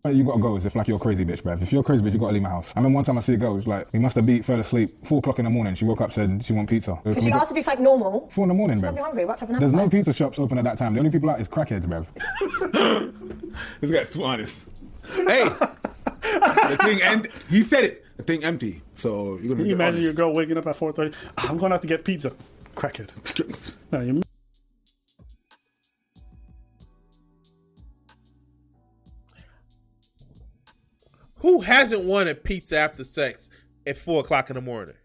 You 0.05 0.23
gotta 0.23 0.39
go 0.39 0.55
as 0.55 0.65
if 0.65 0.75
like 0.75 0.87
you're 0.87 0.97
a 0.97 0.99
crazy 0.99 1.25
bitch, 1.25 1.41
bruv. 1.41 1.63
If 1.63 1.71
you're 1.71 1.81
a 1.81 1.83
crazy 1.83 2.03
bitch, 2.03 2.13
you 2.13 2.19
gotta 2.19 2.33
leave 2.33 2.43
my 2.43 2.49
house. 2.49 2.71
I 2.75 2.79
remember 2.79 2.97
one 2.97 3.03
time 3.05 3.17
I 3.17 3.21
see 3.21 3.33
a 3.33 3.37
girl, 3.37 3.53
it 3.53 3.57
was 3.57 3.67
like, 3.67 3.91
we 3.91 3.97
must 3.97 4.15
have 4.15 4.25
beat, 4.25 4.45
fell 4.45 4.59
asleep, 4.59 4.95
four 5.05 5.17
o'clock 5.17 5.39
in 5.39 5.45
the 5.45 5.51
morning. 5.51 5.73
She 5.73 5.83
woke 5.83 5.99
up, 5.99 6.11
said 6.13 6.45
she 6.45 6.53
want 6.53 6.69
pizza. 6.69 6.99
Because 7.03 7.23
she 7.23 7.31
we 7.31 7.33
asked 7.33 7.49
to 7.49 7.55
do 7.55 7.63
something 7.63 7.83
normal. 7.83 8.29
Four 8.31 8.43
in 8.43 8.49
the 8.49 8.53
morning, 8.53 8.79
Probably 8.79 9.01
bruv. 9.01 9.03
hungry. 9.03 9.25
What's 9.25 9.39
happening? 9.41 9.59
There's 9.61 9.73
no 9.73 9.89
pizza 9.89 10.13
shops 10.13 10.37
open 10.37 10.59
at 10.59 10.63
that 10.63 10.77
time. 10.77 10.93
The 10.93 10.99
only 10.99 11.09
people 11.11 11.29
out 11.31 11.41
is 11.41 11.47
crackheads, 11.47 11.85
bruv. 11.85 12.05
This 13.81 13.89
guy's 13.89 14.09
too 14.11 14.23
honest. 14.23 14.65
Hey, 15.11 15.47
the 16.39 16.77
thing 16.83 17.01
and 17.01 17.27
he 17.49 17.61
said 17.63 17.83
it. 17.83 18.05
The 18.17 18.23
thing 18.23 18.43
empty. 18.43 18.81
So 18.95 19.37
you're 19.41 19.49
gonna 19.49 19.55
Can 19.55 19.65
you 19.65 19.75
imagine 19.75 19.95
honest. 19.95 20.03
your 20.03 20.13
girl 20.13 20.33
waking 20.33 20.57
up 20.57 20.67
at 20.67 20.77
4.30? 20.77 21.13
"Ah, 21.37 21.47
I'm 21.49 21.57
going 21.57 21.73
out 21.73 21.81
to 21.81 21.87
get 21.87 22.03
pizza. 22.05 22.31
Crack 22.75 22.99
it. 22.99 23.13
no, 23.91 24.01
you 24.01 24.21
Who 31.39 31.61
hasn't 31.61 32.03
wanted 32.03 32.43
pizza 32.43 32.77
after 32.77 33.03
sex 33.03 33.49
at 33.85 33.97
four 33.97 34.21
o'clock 34.21 34.49
in 34.49 34.55
the 34.55 34.61
morning? 34.61 34.95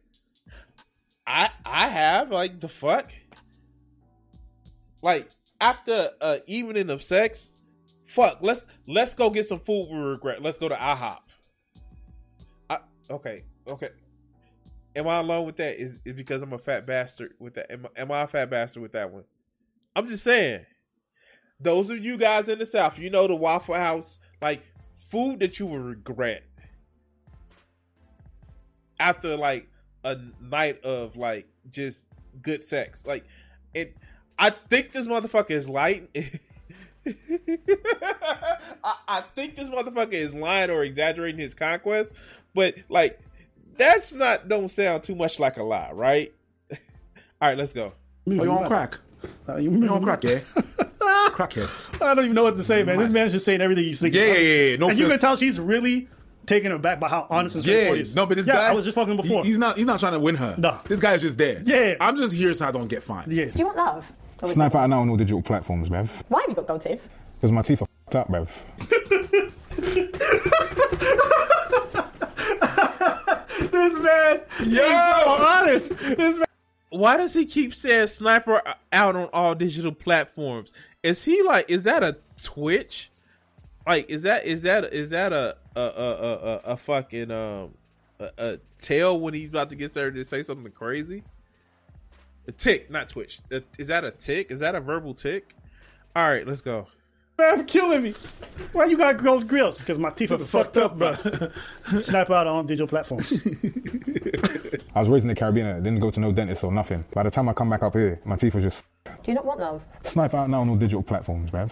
I 1.26 1.50
I 1.64 1.88
have. 1.88 2.30
Like 2.30 2.60
the 2.60 2.68
fuck? 2.68 3.12
Like 5.02 5.28
after 5.60 6.10
a 6.20 6.40
evening 6.46 6.90
of 6.90 7.02
sex, 7.02 7.56
fuck. 8.10 8.38
Let's 8.40 8.66
let's 8.86 9.14
go 9.14 9.30
get 9.30 9.46
some 9.46 9.60
food 9.60 9.88
we 9.90 9.98
regret. 9.98 10.42
Let's 10.42 10.58
go 10.58 10.68
to 10.68 10.74
IHOP. 10.74 11.18
I, 12.68 12.78
okay, 13.10 13.44
okay. 13.66 13.90
Am 14.96 15.06
I 15.06 15.18
alone 15.18 15.46
with 15.46 15.56
that? 15.56 15.80
Is 15.80 16.00
is 16.04 16.14
because 16.14 16.42
I'm 16.42 16.52
a 16.52 16.58
fat 16.58 16.86
bastard 16.86 17.34
with 17.38 17.54
that? 17.54 17.70
Am, 17.70 17.86
am 17.96 18.10
I 18.12 18.22
a 18.22 18.26
fat 18.26 18.50
bastard 18.50 18.82
with 18.82 18.92
that 18.92 19.10
one? 19.10 19.24
I'm 19.94 20.08
just 20.08 20.24
saying. 20.24 20.66
Those 21.62 21.90
of 21.90 22.02
you 22.02 22.16
guys 22.16 22.48
in 22.48 22.58
the 22.58 22.64
South, 22.64 22.98
you 22.98 23.10
know 23.10 23.26
the 23.26 23.36
Waffle 23.36 23.74
House, 23.74 24.18
like 24.40 24.62
food 25.10 25.40
that 25.40 25.58
you 25.58 25.66
will 25.66 25.78
regret 25.78 26.42
after 28.98 29.36
like 29.36 29.68
a 30.04 30.16
night 30.40 30.82
of 30.84 31.16
like 31.16 31.46
just 31.70 32.08
good 32.40 32.62
sex. 32.62 33.06
Like 33.06 33.24
it 33.74 33.96
I 34.38 34.50
think 34.50 34.92
this 34.92 35.06
motherfucker 35.06 35.50
is 35.50 35.68
light. 35.68 36.08
I, 38.84 38.94
I 39.08 39.20
think 39.34 39.56
this 39.56 39.68
motherfucker 39.68 40.12
is 40.12 40.34
lying 40.34 40.70
or 40.70 40.82
exaggerating 40.84 41.40
his 41.40 41.54
conquest, 41.54 42.14
but 42.54 42.74
like 42.88 43.20
that's 43.76 44.12
not 44.14 44.48
don't 44.48 44.68
sound 44.68 45.02
too 45.02 45.14
much 45.14 45.38
like 45.40 45.56
a 45.56 45.62
lie, 45.62 45.90
right? 45.92 46.32
All 46.70 46.78
right, 47.42 47.56
let's 47.58 47.72
go. 47.72 47.92
Oh, 48.28 48.32
you 48.32 48.50
on 48.52 48.66
crack? 48.66 48.98
Uh, 49.48 49.56
you, 49.56 49.70
You 49.70 49.88
on 49.88 50.02
crack, 50.02 50.24
yeah? 50.24 50.40
Crackhead. 51.30 51.68
I 52.02 52.14
don't 52.14 52.24
even 52.24 52.34
know 52.34 52.44
what 52.44 52.56
to 52.56 52.64
say, 52.64 52.82
man. 52.82 52.98
This 52.98 53.10
man's 53.10 53.32
just 53.32 53.44
saying 53.44 53.60
everything 53.60 53.84
he's 53.84 54.00
thinking. 54.00 54.20
Yeah, 54.20 54.26
yeah, 54.32 54.38
yeah, 54.38 54.64
yeah. 54.70 54.76
No 54.76 54.88
and 54.90 54.98
you 54.98 55.08
can 55.08 55.18
tell 55.18 55.36
she's 55.36 55.58
really 55.60 56.08
taken 56.46 56.72
aback 56.72 57.00
by 57.00 57.08
how 57.08 57.26
honest 57.30 57.56
and 57.56 57.64
Yeah, 57.64 57.70
straightforward 57.72 57.96
he 57.98 58.02
is. 58.02 58.14
no, 58.14 58.26
but 58.26 58.36
this 58.36 58.46
yeah, 58.46 58.54
guy. 58.54 58.68
I 58.70 58.72
was 58.74 58.84
just 58.84 58.94
fucking 58.94 59.16
before. 59.16 59.42
he- 59.42 59.48
he's 59.50 59.58
not. 59.58 59.76
He's 59.76 59.86
not 59.86 60.00
trying 60.00 60.12
to 60.12 60.18
win 60.20 60.36
her. 60.36 60.54
No. 60.58 60.78
this 60.84 61.00
guy's 61.00 61.20
just 61.22 61.36
there. 61.38 61.62
Yeah. 61.64 61.94
I'm 62.00 62.16
just 62.16 62.32
here 62.32 62.52
so 62.54 62.68
I 62.68 62.70
don't 62.70 62.88
get 62.88 63.02
fined. 63.02 63.32
yes. 63.32 63.54
Do 63.54 63.60
you 63.60 63.66
want 63.66 63.76
love? 63.78 64.12
Or 64.42 64.46
would 64.48 64.54
Snipe 64.54 64.74
out 64.74 64.88
now 64.88 65.00
on 65.00 65.10
all 65.10 65.16
digital 65.16 65.42
platforms, 65.42 65.88
bruv. 65.88 66.08
Why 66.28 66.40
have 66.40 66.50
you 66.50 66.54
got 66.56 66.66
gold 66.66 66.82
teeth? 66.82 67.08
Because 67.36 67.52
my 67.52 67.62
teeth 67.62 67.82
are 67.82 67.88
f***ed 68.08 68.18
up, 68.18 68.28
bruv. 68.28 68.48
This 73.70 73.98
man, 74.00 74.40
yo, 74.66 74.82
honest. 75.38 75.88
This 75.96 76.36
man. 76.36 76.44
Why 76.90 77.16
does 77.16 77.32
he 77.34 77.46
keep 77.46 77.72
saying 77.74 78.08
sniper 78.08 78.60
out 78.92 79.16
on 79.16 79.28
all 79.32 79.54
digital 79.54 79.92
platforms? 79.92 80.72
Is 81.02 81.24
he 81.24 81.42
like 81.42 81.70
is 81.70 81.84
that 81.84 82.02
a 82.02 82.16
Twitch? 82.42 83.10
Like 83.86 84.10
is 84.10 84.22
that 84.22 84.44
is 84.44 84.62
that 84.62 84.92
is 84.92 85.10
that 85.10 85.32
a 85.32 85.56
a 85.76 85.80
a 85.80 85.84
a, 85.84 86.32
a, 86.32 86.56
a 86.72 86.76
fucking 86.76 87.30
um 87.30 87.74
a, 88.18 88.30
a 88.38 88.58
tail 88.80 89.20
when 89.20 89.34
he's 89.34 89.48
about 89.50 89.70
to 89.70 89.76
get 89.76 89.92
started 89.92 90.14
to 90.16 90.24
say 90.24 90.42
something 90.42 90.72
crazy? 90.72 91.22
A 92.50 92.52
tic, 92.52 92.90
not 92.90 93.08
Twitch. 93.08 93.38
Is 93.78 93.86
that 93.86 94.02
a 94.02 94.10
tic? 94.10 94.50
Is 94.50 94.58
that 94.58 94.74
a 94.74 94.80
verbal 94.80 95.14
tic? 95.14 95.54
All 96.16 96.28
right, 96.28 96.44
let's 96.44 96.60
go. 96.60 96.88
Man's 97.38 97.62
killing 97.62 98.02
me. 98.02 98.14
Why 98.72 98.86
you 98.86 98.98
got 98.98 99.22
gold 99.22 99.46
grills? 99.46 99.78
Because 99.78 100.00
my 100.00 100.10
teeth 100.10 100.32
are 100.32 100.38
fucked 100.38 100.76
up, 100.76 100.98
bro. 100.98 101.12
Snap 102.00 102.28
out 102.28 102.48
on 102.48 102.66
digital 102.66 102.88
platforms. 102.88 103.46
I 104.96 104.98
was 104.98 105.08
raised 105.08 105.22
in 105.22 105.28
the 105.28 105.36
Caribbean. 105.36 105.68
I 105.68 105.74
didn't 105.74 106.00
go 106.00 106.10
to 106.10 106.18
no 106.18 106.32
dentist 106.32 106.64
or 106.64 106.72
nothing. 106.72 107.04
By 107.14 107.22
the 107.22 107.30
time 107.30 107.48
I 107.48 107.52
come 107.52 107.70
back 107.70 107.84
up 107.84 107.94
here, 107.94 108.20
my 108.24 108.34
teeth 108.34 108.56
are 108.56 108.60
just 108.60 108.82
Do 109.04 109.12
you 109.26 109.34
not 109.34 109.44
want 109.44 109.60
love? 109.60 109.80
snipe 110.02 110.34
out 110.34 110.50
now 110.50 110.62
on 110.62 110.70
all 110.70 110.74
digital 110.74 111.04
platforms, 111.04 111.52
bruv. 111.52 111.70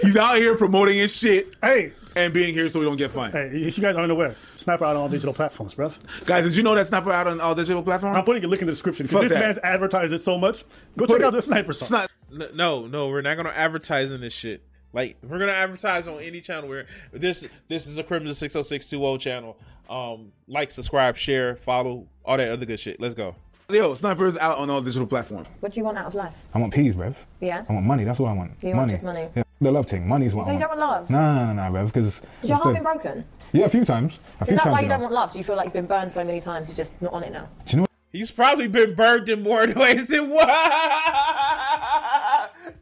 He's 0.00 0.16
out 0.16 0.38
here 0.38 0.56
promoting 0.56 0.96
his 0.96 1.14
shit 1.14 1.54
hey, 1.60 1.92
and 2.16 2.32
being 2.32 2.52
here 2.54 2.68
so 2.68 2.80
we 2.80 2.86
don't 2.86 2.96
get 2.96 3.10
fined. 3.12 3.32
hey, 3.32 3.48
if 3.52 3.76
you 3.78 3.82
guys 3.82 3.94
aren't 3.96 4.10
aware, 4.10 4.34
Snap 4.56 4.82
out 4.82 4.90
on 4.90 4.96
all 4.96 5.08
digital 5.08 5.34
platforms, 5.34 5.74
bro. 5.74 5.92
Guys, 6.24 6.44
did 6.44 6.56
you 6.56 6.62
know 6.62 6.74
that 6.74 6.86
Sniper 6.88 7.12
out 7.12 7.26
on 7.28 7.40
all 7.40 7.54
digital 7.54 7.82
platforms? 7.82 8.16
I'm 8.16 8.24
putting 8.24 8.44
a 8.44 8.48
link 8.48 8.62
in 8.62 8.66
the 8.66 8.72
description 8.72 9.06
because 9.06 9.22
this 9.22 9.32
that. 9.32 9.40
man's 9.40 9.58
advertised 9.58 10.12
it 10.12 10.20
so 10.20 10.38
much. 10.38 10.64
Go 10.96 11.06
Put 11.06 11.18
check 11.18 11.22
out 11.26 11.32
it- 11.34 11.36
the 11.36 11.42
sniper 11.42 11.72
song. 11.72 12.00
It's 12.30 12.38
not. 12.38 12.54
No, 12.56 12.86
no, 12.86 13.08
we're 13.08 13.20
not 13.22 13.36
gonna 13.36 13.50
advertise 13.50 14.10
in 14.10 14.20
this 14.20 14.32
shit. 14.32 14.62
Like, 14.92 15.16
we're 15.22 15.38
gonna 15.38 15.52
advertise 15.52 16.08
on 16.08 16.20
any 16.20 16.40
channel, 16.40 16.68
where 16.68 16.86
this 17.12 17.46
this 17.68 17.86
is 17.86 17.98
a 17.98 18.02
Crimson 18.02 18.34
six 18.34 18.54
hundred 18.54 18.64
six 18.64 18.86
two 18.88 18.98
zero 18.98 19.16
channel. 19.18 19.56
Um, 19.88 20.32
like, 20.48 20.70
subscribe, 20.72 21.16
share, 21.16 21.54
follow, 21.54 22.08
all 22.24 22.36
that 22.38 22.50
other 22.50 22.66
good 22.66 22.80
shit. 22.80 22.98
Let's 23.00 23.14
go. 23.14 23.36
Yo, 23.68 23.94
Sniper's 23.94 24.36
out 24.38 24.58
on 24.58 24.70
all 24.70 24.80
digital 24.80 25.06
platforms. 25.06 25.46
What 25.60 25.72
do 25.74 25.80
you 25.80 25.84
want 25.84 25.98
out 25.98 26.06
of 26.06 26.14
life? 26.14 26.34
I 26.54 26.58
want 26.58 26.72
peas, 26.72 26.94
bruv. 26.94 27.14
Yeah? 27.40 27.64
I 27.68 27.72
want 27.72 27.84
money. 27.84 28.04
That's 28.04 28.18
what 28.18 28.28
I 28.28 28.32
want. 28.32 28.52
You 28.62 28.68
want 28.68 28.78
money. 28.78 28.92
just 28.92 29.02
money? 29.04 29.28
Yeah, 29.36 29.42
the 29.60 29.70
love 29.72 29.86
thing. 29.86 30.06
Money's 30.06 30.34
what 30.34 30.44
So 30.46 30.50
I 30.50 30.54
you 30.54 30.60
want. 30.60 30.70
don't 30.72 30.78
want 30.88 30.92
love? 31.02 31.10
No, 31.10 31.34
no, 31.34 31.52
no, 31.52 31.70
no, 31.70 31.78
bruv. 31.78 31.86
Because 31.86 32.20
Has 32.42 32.48
your 32.50 32.58
heart 32.58 32.74
been 32.74 32.82
broken? 32.82 33.24
yeah, 33.52 33.64
a 33.64 33.68
few 33.68 33.84
times. 33.84 34.18
A 34.40 34.42
Is 34.42 34.48
few 34.48 34.56
that 34.56 34.62
times. 34.64 34.72
why 34.72 34.80
you 34.80 34.84
you 34.86 34.90
don't 34.90 35.00
want 35.02 35.12
love? 35.14 35.32
Do 35.32 35.38
you 35.38 35.44
feel 35.44 35.56
like 35.56 35.64
you've 35.66 35.72
been 35.72 35.86
burned 35.86 36.12
so 36.12 36.22
many 36.24 36.40
times 36.40 36.68
you're 36.68 36.76
just 36.76 37.00
not 37.00 37.12
on 37.12 37.22
it 37.22 37.32
now? 37.32 37.48
Do 37.64 37.76
you 37.76 37.80
know 37.80 37.86
He's 38.12 38.30
probably 38.30 38.68
been 38.68 38.94
burned 38.94 39.28
in 39.28 39.42
more 39.42 39.66
ways 39.76 40.08
than 40.08 40.30
one. 40.30 40.48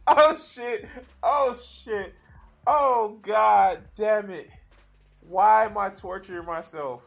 oh 0.07 0.39
shit! 0.45 0.87
Oh 1.23 1.59
shit! 1.63 2.15
Oh 2.67 3.19
god 3.23 3.81
damn 3.97 4.31
it! 4.31 4.51
Why 5.29 5.65
am 5.65 5.77
I 5.79 5.89
torturing 5.91 6.45
myself? 6.45 7.03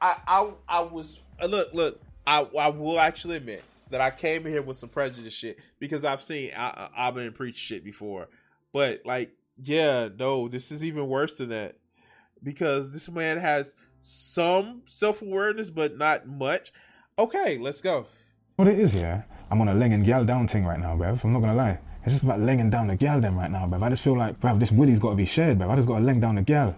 I 0.00 0.16
I 0.26 0.50
I 0.68 0.80
was 0.82 1.20
uh, 1.42 1.46
look 1.46 1.72
look. 1.74 2.00
I 2.26 2.46
I 2.58 2.68
will 2.68 3.00
actually 3.00 3.36
admit 3.36 3.64
that 3.90 4.00
I 4.00 4.10
came 4.10 4.44
here 4.44 4.62
with 4.62 4.76
some 4.78 4.88
prejudice 4.88 5.32
shit 5.34 5.58
because 5.78 6.04
I've 6.04 6.22
seen 6.22 6.52
I, 6.56 6.66
I, 6.66 6.88
I've 7.08 7.14
been 7.14 7.32
preach 7.32 7.58
shit 7.58 7.84
before, 7.84 8.28
but 8.74 9.00
like 9.06 9.30
yeah, 9.62 10.08
no, 10.18 10.48
this 10.48 10.70
is 10.70 10.82
even 10.84 11.06
worse 11.08 11.38
than 11.38 11.48
that 11.50 11.76
because 12.42 12.90
this 12.90 13.08
man 13.08 13.38
has 13.38 13.74
some 14.02 14.82
self 14.86 15.22
awareness 15.22 15.70
but 15.70 15.96
not 15.96 16.26
much. 16.28 16.72
Okay, 17.18 17.56
let's 17.56 17.80
go. 17.80 18.06
what 18.56 18.68
it 18.68 18.78
is? 18.78 18.94
Yeah, 18.94 19.22
I'm 19.50 19.60
on 19.62 19.68
a 19.68 19.74
laying 19.74 19.92
and 19.94 20.04
gal 20.04 20.24
down 20.26 20.46
thing 20.48 20.64
right 20.66 20.78
now, 20.78 20.94
bruv. 20.96 21.24
I'm 21.24 21.32
not 21.32 21.40
gonna 21.40 21.54
lie. 21.54 21.78
It's 22.02 22.12
just 22.12 22.24
about 22.24 22.40
laying 22.40 22.68
down 22.68 22.88
the 22.88 22.96
gal 22.96 23.18
them 23.20 23.38
right 23.38 23.50
now, 23.50 23.64
bruv. 23.66 23.82
I 23.82 23.88
just 23.88 24.02
feel 24.02 24.18
like, 24.18 24.38
bruv, 24.40 24.58
this 24.60 24.70
willy's 24.70 24.98
got 24.98 25.10
to 25.10 25.16
be 25.16 25.24
shared, 25.24 25.58
bruv. 25.58 25.70
I 25.70 25.76
just 25.76 25.88
got 25.88 26.00
to 26.00 26.04
laying 26.04 26.20
down 26.20 26.34
the 26.34 26.42
gal. 26.42 26.76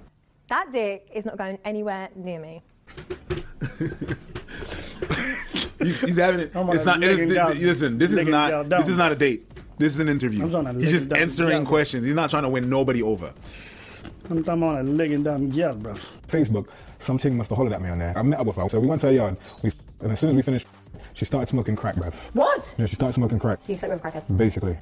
That 0.48 0.70
dick 0.72 1.08
is 1.12 1.24
not 1.24 1.36
going 1.36 1.58
anywhere 1.64 2.10
near 2.14 2.38
me. 2.38 2.62
He's, 5.78 6.00
he's 6.00 6.16
having 6.16 6.40
it. 6.40 6.54
I'm 6.56 6.68
It's 6.70 6.84
not. 6.84 7.02
it- 7.02 7.18
it- 7.18 7.28
listen, 7.60 7.98
this 7.98 8.10
is 8.10 8.16
licking 8.16 8.32
down 8.32 8.68
not. 8.68 8.78
This 8.80 8.88
is 8.88 8.96
not 8.96 9.12
a 9.12 9.14
date. 9.14 9.48
This 9.78 9.92
is 9.94 10.00
an 10.00 10.08
interview. 10.08 10.44
I'm 10.44 10.54
on 10.54 10.66
a 10.66 10.72
He's 10.74 10.90
just 10.92 11.12
answering 11.12 11.50
down. 11.50 11.66
questions. 11.66 12.06
He's 12.06 12.14
not 12.14 12.30
trying 12.30 12.44
to 12.44 12.48
win 12.48 12.68
nobody 12.70 13.02
over. 13.02 13.32
I'm, 14.30 14.48
I'm 14.48 14.62
on 14.62 14.76
a 14.78 14.82
legging 14.82 15.22
down 15.22 15.50
gal, 15.50 15.74
bro. 15.74 15.94
Facebook, 16.28 16.68
something 16.98 17.36
must 17.36 17.50
have 17.50 17.56
hollered 17.58 17.72
at 17.74 17.82
me 17.82 17.88
on 17.90 17.98
there. 17.98 18.16
I 18.16 18.22
met 18.22 18.40
up 18.40 18.46
with 18.46 18.56
her, 18.56 18.68
so 18.68 18.80
we 18.80 18.86
went 18.86 19.00
to 19.02 19.08
her 19.08 19.12
yard. 19.12 19.38
We, 19.62 19.72
and 20.00 20.12
as 20.12 20.20
soon 20.20 20.30
as 20.30 20.36
we 20.36 20.42
finished, 20.42 20.66
she 21.14 21.24
started 21.24 21.46
smoking 21.48 21.76
crack, 21.76 21.94
bruv. 21.96 22.14
What? 22.34 22.74
Yeah, 22.78 22.86
she 22.86 22.96
started 22.96 23.12
smoking 23.14 23.38
crack, 23.38 23.62
So 23.62 23.72
you 23.72 23.78
slept 23.78 23.94
with 24.02 24.14
a 24.14 24.18
crackhead? 24.20 24.36
basically. 24.36 24.78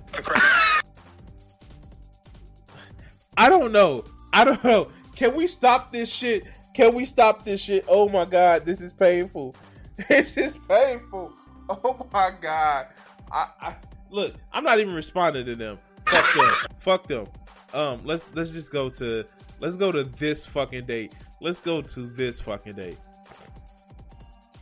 I 3.36 3.48
don't 3.48 3.72
know. 3.72 4.04
I 4.32 4.44
don't 4.44 4.62
know. 4.64 4.88
Can 5.16 5.34
we 5.34 5.46
stop 5.46 5.90
this 5.92 6.08
shit? 6.10 6.44
Can 6.72 6.94
we 6.94 7.04
stop 7.04 7.44
this 7.44 7.60
shit? 7.60 7.84
Oh 7.88 8.08
my 8.08 8.24
god, 8.24 8.64
this 8.64 8.80
is 8.80 8.92
painful. 8.92 9.54
This 10.08 10.36
is 10.36 10.58
painful. 10.68 11.32
Oh 11.68 12.06
my 12.12 12.32
god. 12.40 12.88
I, 13.30 13.46
I 13.60 13.74
look. 14.14 14.34
I'm 14.52 14.64
not 14.64 14.78
even 14.78 14.94
responding 14.94 15.44
to 15.46 15.56
them. 15.56 15.78
Fuck 16.06 16.34
them. 16.34 16.54
Fuck 16.80 17.06
them. 17.08 17.26
Um, 17.72 18.00
let's 18.04 18.30
let's 18.34 18.50
just 18.50 18.70
go 18.70 18.88
to 18.90 19.24
let's 19.60 19.76
go 19.76 19.90
to 19.90 20.04
this 20.04 20.46
fucking 20.46 20.84
date. 20.84 21.12
Let's 21.40 21.60
go 21.60 21.82
to 21.82 22.00
this 22.00 22.40
fucking 22.40 22.74
date. 22.74 22.98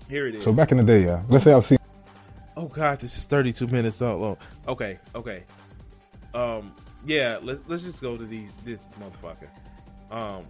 Here 0.09 0.27
it 0.27 0.35
is. 0.37 0.45
So 0.45 0.53
back 0.53 0.73
in 0.73 0.79
the 0.79 0.85
day, 0.85 1.05
yeah, 1.05 1.23
let's 1.29 1.45
say 1.45 1.53
I've 1.53 1.65
seen 1.65 1.79
Oh 2.57 2.69
god, 2.69 3.01
this 3.01 3.17
is 3.17 3.27
32 3.27 3.67
minutes 3.69 3.97
so 3.97 4.17
long. 4.17 4.37
Okay, 4.69 4.99
okay. 5.15 5.45
Um, 6.35 6.73
yeah, 7.05 7.39
let's 7.43 7.69
let's 7.69 7.83
just 7.83 8.03
go 8.03 8.17
to 8.17 8.25
these 8.25 8.53
this 8.65 8.89
motherfucker. 9.01 9.49
Um, 10.11 10.45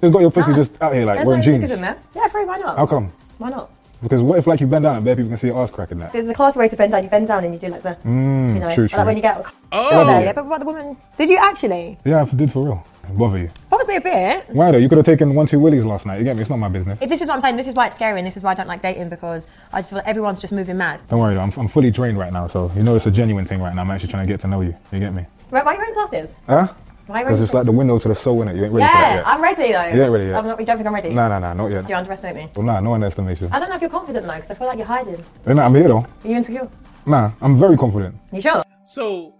Just 0.00 0.12
got 0.12 0.20
your 0.20 0.30
pussy 0.30 0.54
just 0.54 0.80
out 0.80 0.94
here 0.94 1.04
like 1.04 1.16
There's 1.16 1.26
wearing 1.26 1.40
no 1.40 1.44
jeans. 1.44 1.60
knickers 1.62 1.76
in 1.76 1.82
there. 1.82 1.98
Yeah, 2.14 2.28
free. 2.28 2.44
Why 2.44 2.58
not? 2.58 2.76
How 2.76 2.86
come? 2.86 3.08
Why 3.38 3.50
not? 3.50 3.72
Because 4.02 4.20
what 4.20 4.38
if 4.38 4.46
like 4.46 4.60
you 4.60 4.66
bend 4.66 4.82
down 4.82 4.96
and 4.96 5.04
bare 5.04 5.14
people 5.14 5.30
can 5.30 5.38
see 5.38 5.46
your 5.46 5.62
ass 5.62 5.70
cracking 5.70 5.98
that? 5.98 6.12
There's 6.12 6.28
a 6.28 6.34
class 6.34 6.56
way 6.56 6.68
to 6.68 6.76
bend 6.76 6.92
down. 6.92 7.04
You 7.04 7.10
bend 7.10 7.28
down 7.28 7.44
and 7.44 7.54
you 7.54 7.60
do 7.60 7.68
like 7.68 7.82
the, 7.82 7.96
Mm, 8.04 8.54
you 8.54 8.60
know, 8.60 8.74
true, 8.74 8.84
like 8.84 8.90
true. 8.92 9.04
when 9.04 9.16
you 9.16 9.22
get. 9.22 9.44
Oh. 9.70 10.04
there, 10.06 10.24
yeah, 10.24 10.32
but 10.32 10.46
what 10.46 10.58
the 10.58 10.66
woman? 10.66 10.96
Did 11.16 11.28
you 11.30 11.36
actually? 11.38 11.98
Yeah, 12.04 12.22
I 12.22 12.34
did 12.34 12.52
for 12.52 12.64
real. 12.64 12.86
Bother 13.14 13.38
you. 13.38 13.50
Bothers 13.68 13.88
me 13.88 13.96
a 13.96 14.00
bit. 14.00 14.44
Why 14.50 14.70
though? 14.70 14.78
You 14.78 14.88
could 14.88 14.98
have 14.98 15.04
taken 15.06 15.34
one, 15.34 15.46
two 15.46 15.58
willies 15.60 15.84
last 15.84 16.06
night. 16.06 16.18
You 16.18 16.24
get 16.24 16.34
me? 16.36 16.42
It's 16.42 16.50
not 16.50 16.58
my 16.58 16.68
business. 16.68 16.98
If 17.00 17.08
this 17.08 17.20
is 17.20 17.28
what 17.28 17.34
I'm 17.34 17.40
saying. 17.40 17.56
This 17.56 17.66
is 17.66 17.74
why 17.74 17.86
it's 17.86 17.94
scary, 17.94 18.18
and 18.18 18.26
this 18.26 18.36
is 18.36 18.42
why 18.42 18.52
I 18.52 18.54
don't 18.54 18.68
like 18.68 18.82
dating 18.82 19.08
because 19.08 19.46
I 19.72 19.80
just 19.80 19.90
feel 19.90 19.98
like 19.98 20.08
everyone's 20.08 20.40
just 20.40 20.52
moving 20.52 20.76
mad. 20.76 21.00
Don't 21.08 21.20
worry 21.20 21.34
though. 21.34 21.40
I'm, 21.40 21.52
I'm 21.56 21.68
fully 21.68 21.90
drained 21.90 22.18
right 22.18 22.32
now, 22.32 22.46
so 22.48 22.70
you 22.76 22.82
know 22.82 22.94
it's 22.96 23.06
a 23.06 23.10
genuine 23.10 23.44
thing 23.44 23.60
right 23.60 23.74
now. 23.74 23.82
I'm 23.82 23.90
actually 23.90 24.10
trying 24.10 24.26
to 24.26 24.32
get 24.32 24.40
to 24.42 24.48
know 24.48 24.60
you. 24.62 24.74
You 24.92 24.98
get 25.00 25.14
me? 25.14 25.26
Right, 25.50 25.64
why 25.64 25.72
are 25.72 25.74
you 25.74 25.80
wearing 25.80 25.94
glasses? 25.94 26.34
Huh? 26.48 26.68
Why 27.12 27.24
Because 27.24 27.42
it's 27.42 27.52
like 27.52 27.66
the 27.66 27.72
window 27.72 27.98
to 27.98 28.08
the 28.08 28.14
soul, 28.14 28.38
innit? 28.38 28.56
You 28.56 28.64
ain't 28.64 28.72
ready 28.72 28.84
yeah, 28.84 28.88
for 28.88 29.02
that 29.02 29.16
yet. 29.16 29.26
I'm 29.26 29.42
ready 29.42 29.72
though. 29.72 29.96
You 29.96 30.02
ain't 30.02 30.12
ready 30.12 30.26
yet. 30.26 30.34
I'm 30.36 30.46
not, 30.46 30.60
you 30.60 30.64
don't 30.64 30.76
think 30.78 30.86
I'm 30.86 30.94
ready? 30.94 31.10
Nah, 31.10 31.28
nah, 31.28 31.38
nah, 31.38 31.52
not 31.52 31.70
yet. 31.70 31.84
Do 31.84 31.92
you 31.92 31.96
underestimate 31.96 32.36
me? 32.36 32.48
Well, 32.56 32.64
nah, 32.64 32.80
no 32.80 32.94
underestimation. 32.94 33.50
I 33.52 33.58
don't 33.58 33.68
know 33.68 33.74
if 33.76 33.82
you're 33.82 33.90
confident 33.90 34.26
though, 34.26 34.32
because 34.32 34.50
I 34.50 34.54
feel 34.54 34.66
like 34.66 34.78
you're 34.78 34.86
hiding. 34.86 35.22
Nah, 35.44 35.66
I'm 35.66 35.74
here 35.74 35.88
though. 35.88 35.98
Are 35.98 36.08
you 36.24 36.36
insecure? 36.36 36.70
Nah, 37.04 37.32
I'm 37.42 37.58
very 37.58 37.76
confident. 37.76 38.16
You 38.32 38.40
sure? 38.40 38.64
So 38.86 39.34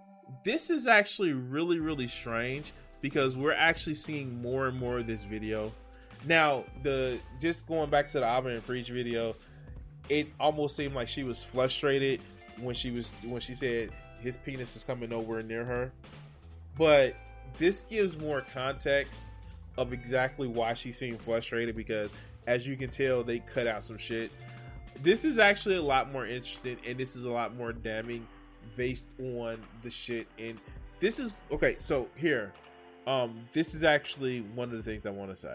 this 0.44 0.68
is 0.68 0.86
actually 0.86 1.32
really, 1.32 1.78
really 1.78 2.08
strange 2.08 2.72
because 3.00 3.36
we're 3.38 3.54
actually 3.54 3.94
seeing 3.94 4.42
more 4.42 4.66
and 4.66 4.78
more 4.78 4.98
of 4.98 5.06
this 5.06 5.24
video. 5.24 5.72
Now, 6.26 6.64
the 6.82 7.18
just 7.40 7.66
going 7.66 7.88
back 7.88 8.08
to 8.08 8.20
the 8.20 8.26
Arab 8.26 8.46
and 8.46 8.66
Preach 8.66 8.88
video, 8.88 9.34
it 10.10 10.28
almost 10.38 10.76
seemed 10.76 10.94
like 10.94 11.08
she 11.08 11.24
was 11.24 11.42
frustrated 11.42 12.20
when 12.60 12.74
she 12.74 12.90
was 12.90 13.08
when 13.24 13.40
she 13.40 13.54
said 13.54 13.90
his 14.20 14.36
penis 14.36 14.76
is 14.76 14.84
coming 14.84 15.08
nowhere 15.08 15.42
near 15.42 15.64
her. 15.64 15.90
But 16.76 17.16
this 17.58 17.82
gives 17.82 18.18
more 18.18 18.44
context 18.52 19.26
of 19.76 19.92
exactly 19.92 20.48
why 20.48 20.74
she 20.74 20.92
seemed 20.92 21.20
frustrated 21.20 21.76
because 21.76 22.10
as 22.46 22.66
you 22.66 22.76
can 22.76 22.90
tell 22.90 23.22
they 23.22 23.38
cut 23.38 23.66
out 23.66 23.82
some 23.82 23.98
shit. 23.98 24.30
This 25.02 25.24
is 25.24 25.38
actually 25.38 25.76
a 25.76 25.82
lot 25.82 26.12
more 26.12 26.26
interesting 26.26 26.76
and 26.86 26.98
this 26.98 27.16
is 27.16 27.24
a 27.24 27.30
lot 27.30 27.56
more 27.56 27.72
damning 27.72 28.26
based 28.76 29.06
on 29.18 29.58
the 29.82 29.90
shit. 29.90 30.26
And 30.38 30.58
this 31.00 31.18
is 31.18 31.34
okay 31.50 31.76
so 31.78 32.08
here 32.16 32.52
um 33.06 33.40
this 33.52 33.74
is 33.74 33.82
actually 33.82 34.40
one 34.54 34.70
of 34.70 34.76
the 34.76 34.82
things 34.82 35.06
i 35.06 35.10
want 35.10 35.30
to 35.30 35.36
say. 35.36 35.54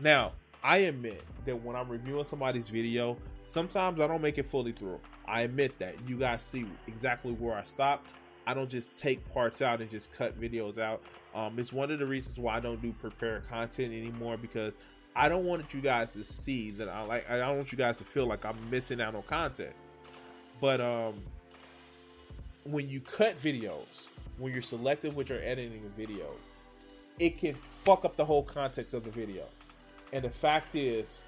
Now 0.00 0.32
i 0.62 0.78
admit 0.78 1.22
that 1.46 1.62
when 1.62 1.76
i'm 1.76 1.88
reviewing 1.88 2.24
somebody's 2.24 2.68
video 2.68 3.16
sometimes 3.44 4.00
i 4.00 4.06
don't 4.06 4.22
make 4.22 4.38
it 4.38 4.46
fully 4.46 4.72
through. 4.72 5.00
I 5.26 5.42
admit 5.42 5.78
that. 5.78 5.94
You 6.06 6.16
guys 6.16 6.42
see 6.42 6.66
exactly 6.86 7.32
where 7.32 7.56
i 7.56 7.64
stopped 7.64 8.08
i 8.46 8.54
don't 8.54 8.70
just 8.70 8.96
take 8.96 9.32
parts 9.32 9.62
out 9.62 9.80
and 9.80 9.90
just 9.90 10.12
cut 10.12 10.40
videos 10.40 10.78
out 10.78 11.02
um 11.34 11.58
it's 11.58 11.72
one 11.72 11.90
of 11.90 11.98
the 11.98 12.06
reasons 12.06 12.38
why 12.38 12.56
i 12.56 12.60
don't 12.60 12.80
do 12.82 12.92
prepared 12.92 13.48
content 13.48 13.92
anymore 13.92 14.36
because 14.36 14.74
i 15.14 15.28
don't 15.28 15.44
want 15.44 15.72
you 15.72 15.80
guys 15.80 16.12
to 16.12 16.24
see 16.24 16.70
that 16.70 16.88
i 16.88 17.02
like 17.02 17.28
i 17.30 17.36
don't 17.38 17.56
want 17.56 17.70
you 17.72 17.78
guys 17.78 17.98
to 17.98 18.04
feel 18.04 18.26
like 18.26 18.44
i'm 18.44 18.58
missing 18.70 19.00
out 19.00 19.14
on 19.14 19.22
content 19.22 19.74
but 20.60 20.80
um 20.80 21.14
when 22.64 22.88
you 22.88 23.00
cut 23.00 23.40
videos, 23.42 24.08
when 24.38 24.52
you're 24.52 24.62
selective 24.62 25.16
with 25.16 25.28
your 25.28 25.40
editing 25.42 25.84
of 25.84 25.96
videos, 25.96 26.38
it 27.18 27.38
can 27.38 27.56
fuck 27.84 28.04
up 28.04 28.16
the 28.16 28.24
whole 28.24 28.42
context 28.42 28.94
of 28.94 29.04
the 29.04 29.10
video. 29.10 29.44
And 30.12 30.24
the 30.24 30.30
fact 30.30 30.74
is, 30.74 31.22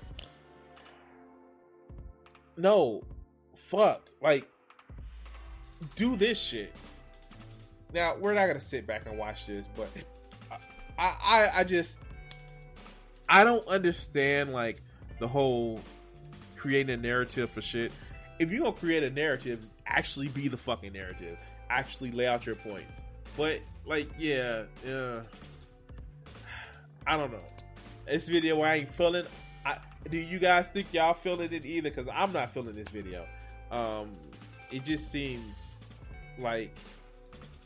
no, 2.56 3.02
fuck, 3.54 4.08
like, 4.20 4.48
do 5.96 6.16
this 6.16 6.38
shit. 6.38 6.72
Now 7.94 8.16
we're 8.18 8.34
not 8.34 8.48
gonna 8.48 8.60
sit 8.60 8.86
back 8.86 9.06
and 9.06 9.16
watch 9.16 9.46
this, 9.46 9.66
but 9.76 9.88
I, 10.98 11.14
I, 11.22 11.50
I 11.60 11.64
just, 11.64 12.00
I 13.28 13.44
don't 13.44 13.66
understand 13.68 14.52
like 14.52 14.82
the 15.20 15.28
whole 15.28 15.80
creating 16.56 16.92
a 16.92 16.96
narrative 16.96 17.50
for 17.50 17.62
shit. 17.62 17.92
If 18.40 18.50
you're 18.50 18.62
gonna 18.62 18.72
create 18.72 19.04
a 19.04 19.10
narrative, 19.10 19.64
actually 19.86 20.26
be 20.26 20.48
the 20.48 20.56
fucking 20.56 20.92
narrative. 20.92 21.38
Actually 21.70 22.10
lay 22.10 22.26
out 22.26 22.46
your 22.46 22.56
points. 22.56 23.00
But 23.36 23.60
like, 23.86 24.10
yeah, 24.18 24.64
yeah. 24.84 25.20
I 27.06 27.16
don't 27.16 27.30
know. 27.30 27.44
This 28.06 28.26
video 28.26 28.60
I 28.62 28.74
ain't 28.74 28.92
feeling. 28.92 29.24
I, 29.64 29.78
do 30.10 30.18
you 30.18 30.40
guys 30.40 30.66
think 30.66 30.92
y'all 30.92 31.14
feeling 31.14 31.52
it 31.52 31.64
either? 31.64 31.90
Because 31.90 32.10
I'm 32.12 32.32
not 32.32 32.52
feeling 32.52 32.74
this 32.74 32.88
video. 32.88 33.24
Um, 33.70 34.16
it 34.72 34.84
just 34.84 35.12
seems 35.12 35.76
like 36.38 36.74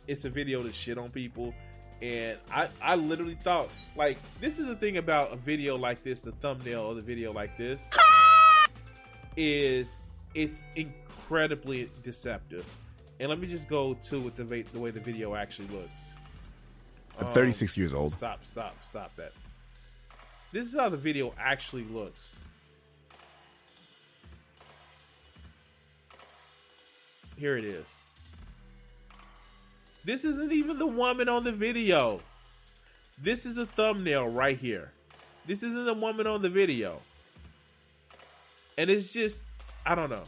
it's 0.09 0.25
a 0.25 0.31
video 0.31 0.63
to 0.63 0.73
shit 0.73 0.99
on 0.99 1.11
people. 1.11 1.55
And 2.01 2.39
I, 2.51 2.69
I 2.81 2.95
literally 2.97 3.37
thought, 3.43 3.69
like, 3.97 4.19
this 4.41 4.59
is 4.59 4.67
the 4.67 4.77
thing 4.77 4.97
about 4.97 5.33
a 5.33 5.37
video 5.37 5.77
like 5.77 6.03
this, 6.03 6.23
the 6.23 6.33
thumbnail 6.33 6.91
of 6.91 6.97
the 6.97 7.03
video 7.03 7.33
like 7.33 7.57
this, 7.59 7.91
is 9.37 10.03
it's 10.35 10.67
incredibly 10.75 11.91
deceptive. 12.03 12.65
And 13.21 13.29
let 13.29 13.41
me 13.41 13.49
just 13.49 13.69
go 13.69 13.95
to 13.95 14.21
with 14.21 14.37
the 14.37 14.45
way, 14.45 14.63
the 14.63 14.79
way 14.79 14.91
the 14.91 15.01
video 15.01 15.35
actually 15.35 15.69
looks. 15.69 16.13
I'm 17.19 17.27
Um, 17.27 17.33
36 17.33 17.77
years 17.77 17.93
old. 17.93 18.13
Stop, 18.13 18.45
stop, 18.45 18.77
stop 18.85 19.15
that. 19.17 19.33
This 20.53 20.67
is 20.67 20.77
how 20.77 20.89
the 20.89 20.97
video 20.97 21.35
actually 21.37 21.85
looks. 21.85 22.37
Here 27.37 27.57
it 27.57 27.65
is. 27.65 28.08
This 30.09 30.25
isn't 30.25 30.53
even 30.53 30.79
the 30.79 30.87
woman 30.87 31.29
on 31.29 31.45
the 31.45 31.53
video. 31.53 32.23
This 33.19 33.45
is 33.45 33.59
a 33.59 33.67
thumbnail 33.67 34.27
right 34.27 34.57
here. 34.57 34.91
This 35.47 35.63
isn't 35.63 35.85
the 35.85 35.93
woman 35.93 36.27
on 36.27 36.41
the 36.41 36.49
video. 36.49 37.03
And 38.79 38.89
it's 38.89 39.13
just 39.13 39.43
I 39.85 39.95
don't 39.95 40.09
know. 40.09 40.23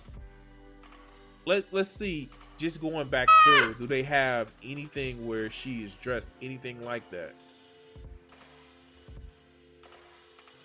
Let 1.46 1.64
let's 1.72 1.88
see 1.88 2.28
just 2.58 2.82
going 2.82 3.08
back 3.08 3.28
through, 3.42 3.76
do 3.76 3.86
they 3.86 4.02
have 4.02 4.52
anything 4.62 5.26
where 5.26 5.50
she 5.50 5.82
is 5.82 5.94
dressed 5.94 6.34
anything 6.42 6.84
like 6.84 7.10
that? 7.12 7.32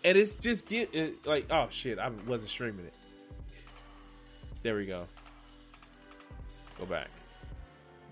And 0.04 0.18
it's 0.18 0.36
just 0.36 0.68
get 0.68 0.94
it, 0.94 1.26
like 1.26 1.46
oh 1.50 1.70
shit, 1.72 2.00
I 2.00 2.12
wasn't 2.28 2.50
streaming 2.50 2.86
it. 2.86 2.94
There 4.62 4.76
we 4.76 4.86
go. 4.86 5.08
Go 6.78 6.86
back. 6.86 7.08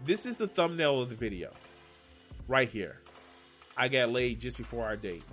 This 0.05 0.25
is 0.25 0.37
the 0.37 0.47
thumbnail 0.47 1.01
of 1.01 1.09
the 1.09 1.15
video. 1.15 1.51
Right 2.47 2.69
here. 2.69 2.99
I 3.77 3.87
got 3.87 4.09
laid 4.11 4.39
just 4.39 4.57
before 4.57 4.83
our 4.83 4.97
date. 4.97 5.23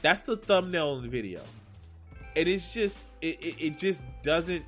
That's 0.00 0.22
the 0.22 0.36
thumbnail 0.36 0.96
of 0.96 1.02
the 1.02 1.08
video. 1.08 1.40
And 2.34 2.48
it's 2.48 2.72
just 2.72 3.10
it, 3.20 3.38
it, 3.40 3.54
it 3.58 3.78
just 3.78 4.02
doesn't 4.22 4.64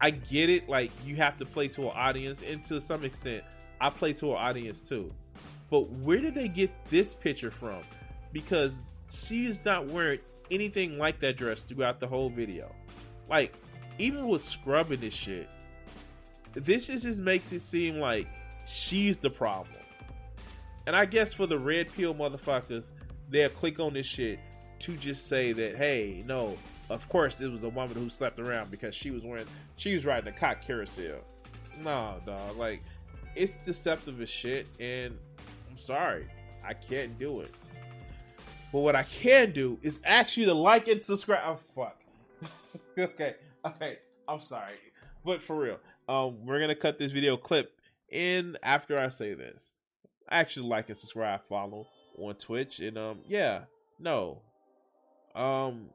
I 0.00 0.10
get 0.10 0.50
it, 0.50 0.68
like 0.68 0.90
you 1.06 1.16
have 1.16 1.38
to 1.38 1.46
play 1.46 1.68
to 1.68 1.84
an 1.84 1.92
audience, 1.94 2.42
and 2.42 2.62
to 2.66 2.80
some 2.80 3.02
extent, 3.02 3.44
I 3.80 3.88
play 3.88 4.12
to 4.14 4.32
an 4.32 4.36
audience 4.36 4.86
too. 4.86 5.12
But 5.70 5.90
where 5.90 6.18
did 6.18 6.34
they 6.34 6.48
get 6.48 6.70
this 6.90 7.14
picture 7.14 7.50
from? 7.50 7.80
Because 8.32 8.82
she 9.10 9.46
is 9.46 9.64
not 9.64 9.86
wearing 9.86 10.20
anything 10.50 10.98
like 10.98 11.20
that 11.20 11.36
dress 11.36 11.62
throughout 11.62 11.98
the 11.98 12.06
whole 12.06 12.28
video. 12.28 12.74
Like, 13.28 13.54
even 13.98 14.28
with 14.28 14.44
scrubbing 14.44 15.00
this 15.00 15.14
shit, 15.14 15.48
this 16.64 16.86
just, 16.86 17.04
just 17.04 17.20
makes 17.20 17.52
it 17.52 17.60
seem 17.60 18.00
like 18.00 18.26
she's 18.66 19.18
the 19.18 19.30
problem. 19.30 19.82
And 20.86 20.94
I 20.94 21.04
guess 21.04 21.34
for 21.34 21.46
the 21.46 21.58
red 21.58 21.92
pill 21.92 22.14
motherfuckers, 22.14 22.92
they'll 23.28 23.48
click 23.50 23.80
on 23.80 23.94
this 23.94 24.06
shit 24.06 24.38
to 24.80 24.96
just 24.96 25.28
say 25.28 25.52
that, 25.52 25.76
hey, 25.76 26.22
no, 26.26 26.56
of 26.90 27.08
course 27.08 27.40
it 27.40 27.50
was 27.50 27.62
a 27.62 27.68
woman 27.68 27.94
who 27.96 28.08
slept 28.08 28.38
around 28.38 28.70
because 28.70 28.94
she 28.94 29.10
was 29.10 29.24
wearing, 29.24 29.46
she 29.76 29.94
was 29.94 30.04
riding 30.04 30.32
a 30.32 30.36
cock 30.36 30.62
carousel. 30.64 31.18
No, 31.82 32.20
dog, 32.24 32.56
like 32.56 32.82
it's 33.34 33.56
deceptive 33.58 34.20
as 34.20 34.30
shit, 34.30 34.66
and 34.80 35.16
I'm 35.70 35.78
sorry, 35.78 36.26
I 36.64 36.74
can't 36.74 37.18
do 37.18 37.40
it. 37.40 37.54
But 38.72 38.80
what 38.80 38.96
I 38.96 39.02
can 39.02 39.52
do 39.52 39.78
is 39.82 40.00
ask 40.04 40.36
you 40.36 40.46
to 40.46 40.54
like 40.54 40.88
and 40.88 41.02
subscribe. 41.02 41.42
Oh 41.44 41.58
fuck. 41.74 42.00
okay, 42.98 43.34
okay, 43.64 43.98
I'm 44.26 44.40
sorry, 44.40 44.74
but 45.24 45.42
for 45.42 45.56
real, 45.56 45.78
um, 46.08 46.44
we're 46.44 46.60
gonna 46.60 46.74
cut 46.74 46.98
this 46.98 47.12
video 47.12 47.36
clip 47.36 47.72
in 48.10 48.56
after 48.62 48.98
I 48.98 49.08
say 49.08 49.34
this. 49.34 49.72
Actually, 50.30 50.68
like 50.68 50.88
and 50.88 50.98
subscribe, 50.98 51.40
follow 51.48 51.86
on 52.18 52.34
Twitch, 52.34 52.80
and 52.80 52.98
um, 52.98 53.20
yeah, 53.26 53.62
no, 53.98 54.42
um, 55.34 55.90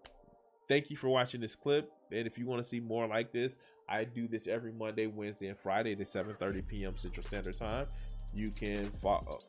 thank 0.67 0.89
you 0.89 0.97
for 0.97 1.09
watching 1.09 1.41
this 1.41 1.55
clip. 1.55 1.91
And 2.11 2.27
if 2.27 2.37
you 2.37 2.45
want 2.45 2.61
to 2.61 2.67
see 2.67 2.79
more 2.79 3.07
like 3.07 3.31
this, 3.31 3.55
I 3.89 4.03
do 4.05 4.27
this 4.27 4.47
every 4.47 4.71
Monday, 4.71 5.07
Wednesday, 5.07 5.47
and 5.47 5.57
Friday 5.57 5.93
at 5.93 5.99
7:30 5.99 6.67
p.m. 6.67 6.95
Central 6.97 7.25
Standard 7.25 7.57
Time. 7.57 7.87
You 8.33 8.51
can 8.51 8.85
fo- 9.01 9.39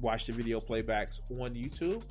watch 0.00 0.26
the 0.26 0.32
video 0.32 0.60
playbacks 0.60 1.18
on 1.40 1.54
YouTube 1.54 2.02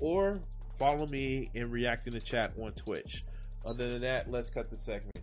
or 0.00 0.40
follow 0.78 1.06
me 1.06 1.50
and 1.54 1.70
react 1.70 2.06
in 2.06 2.14
the 2.14 2.20
chat 2.20 2.52
on 2.60 2.72
Twitch. 2.72 3.24
Other 3.64 3.88
than 3.88 4.02
that, 4.02 4.30
let's 4.30 4.50
cut 4.50 4.70
the 4.70 4.76
segment. 4.76 5.12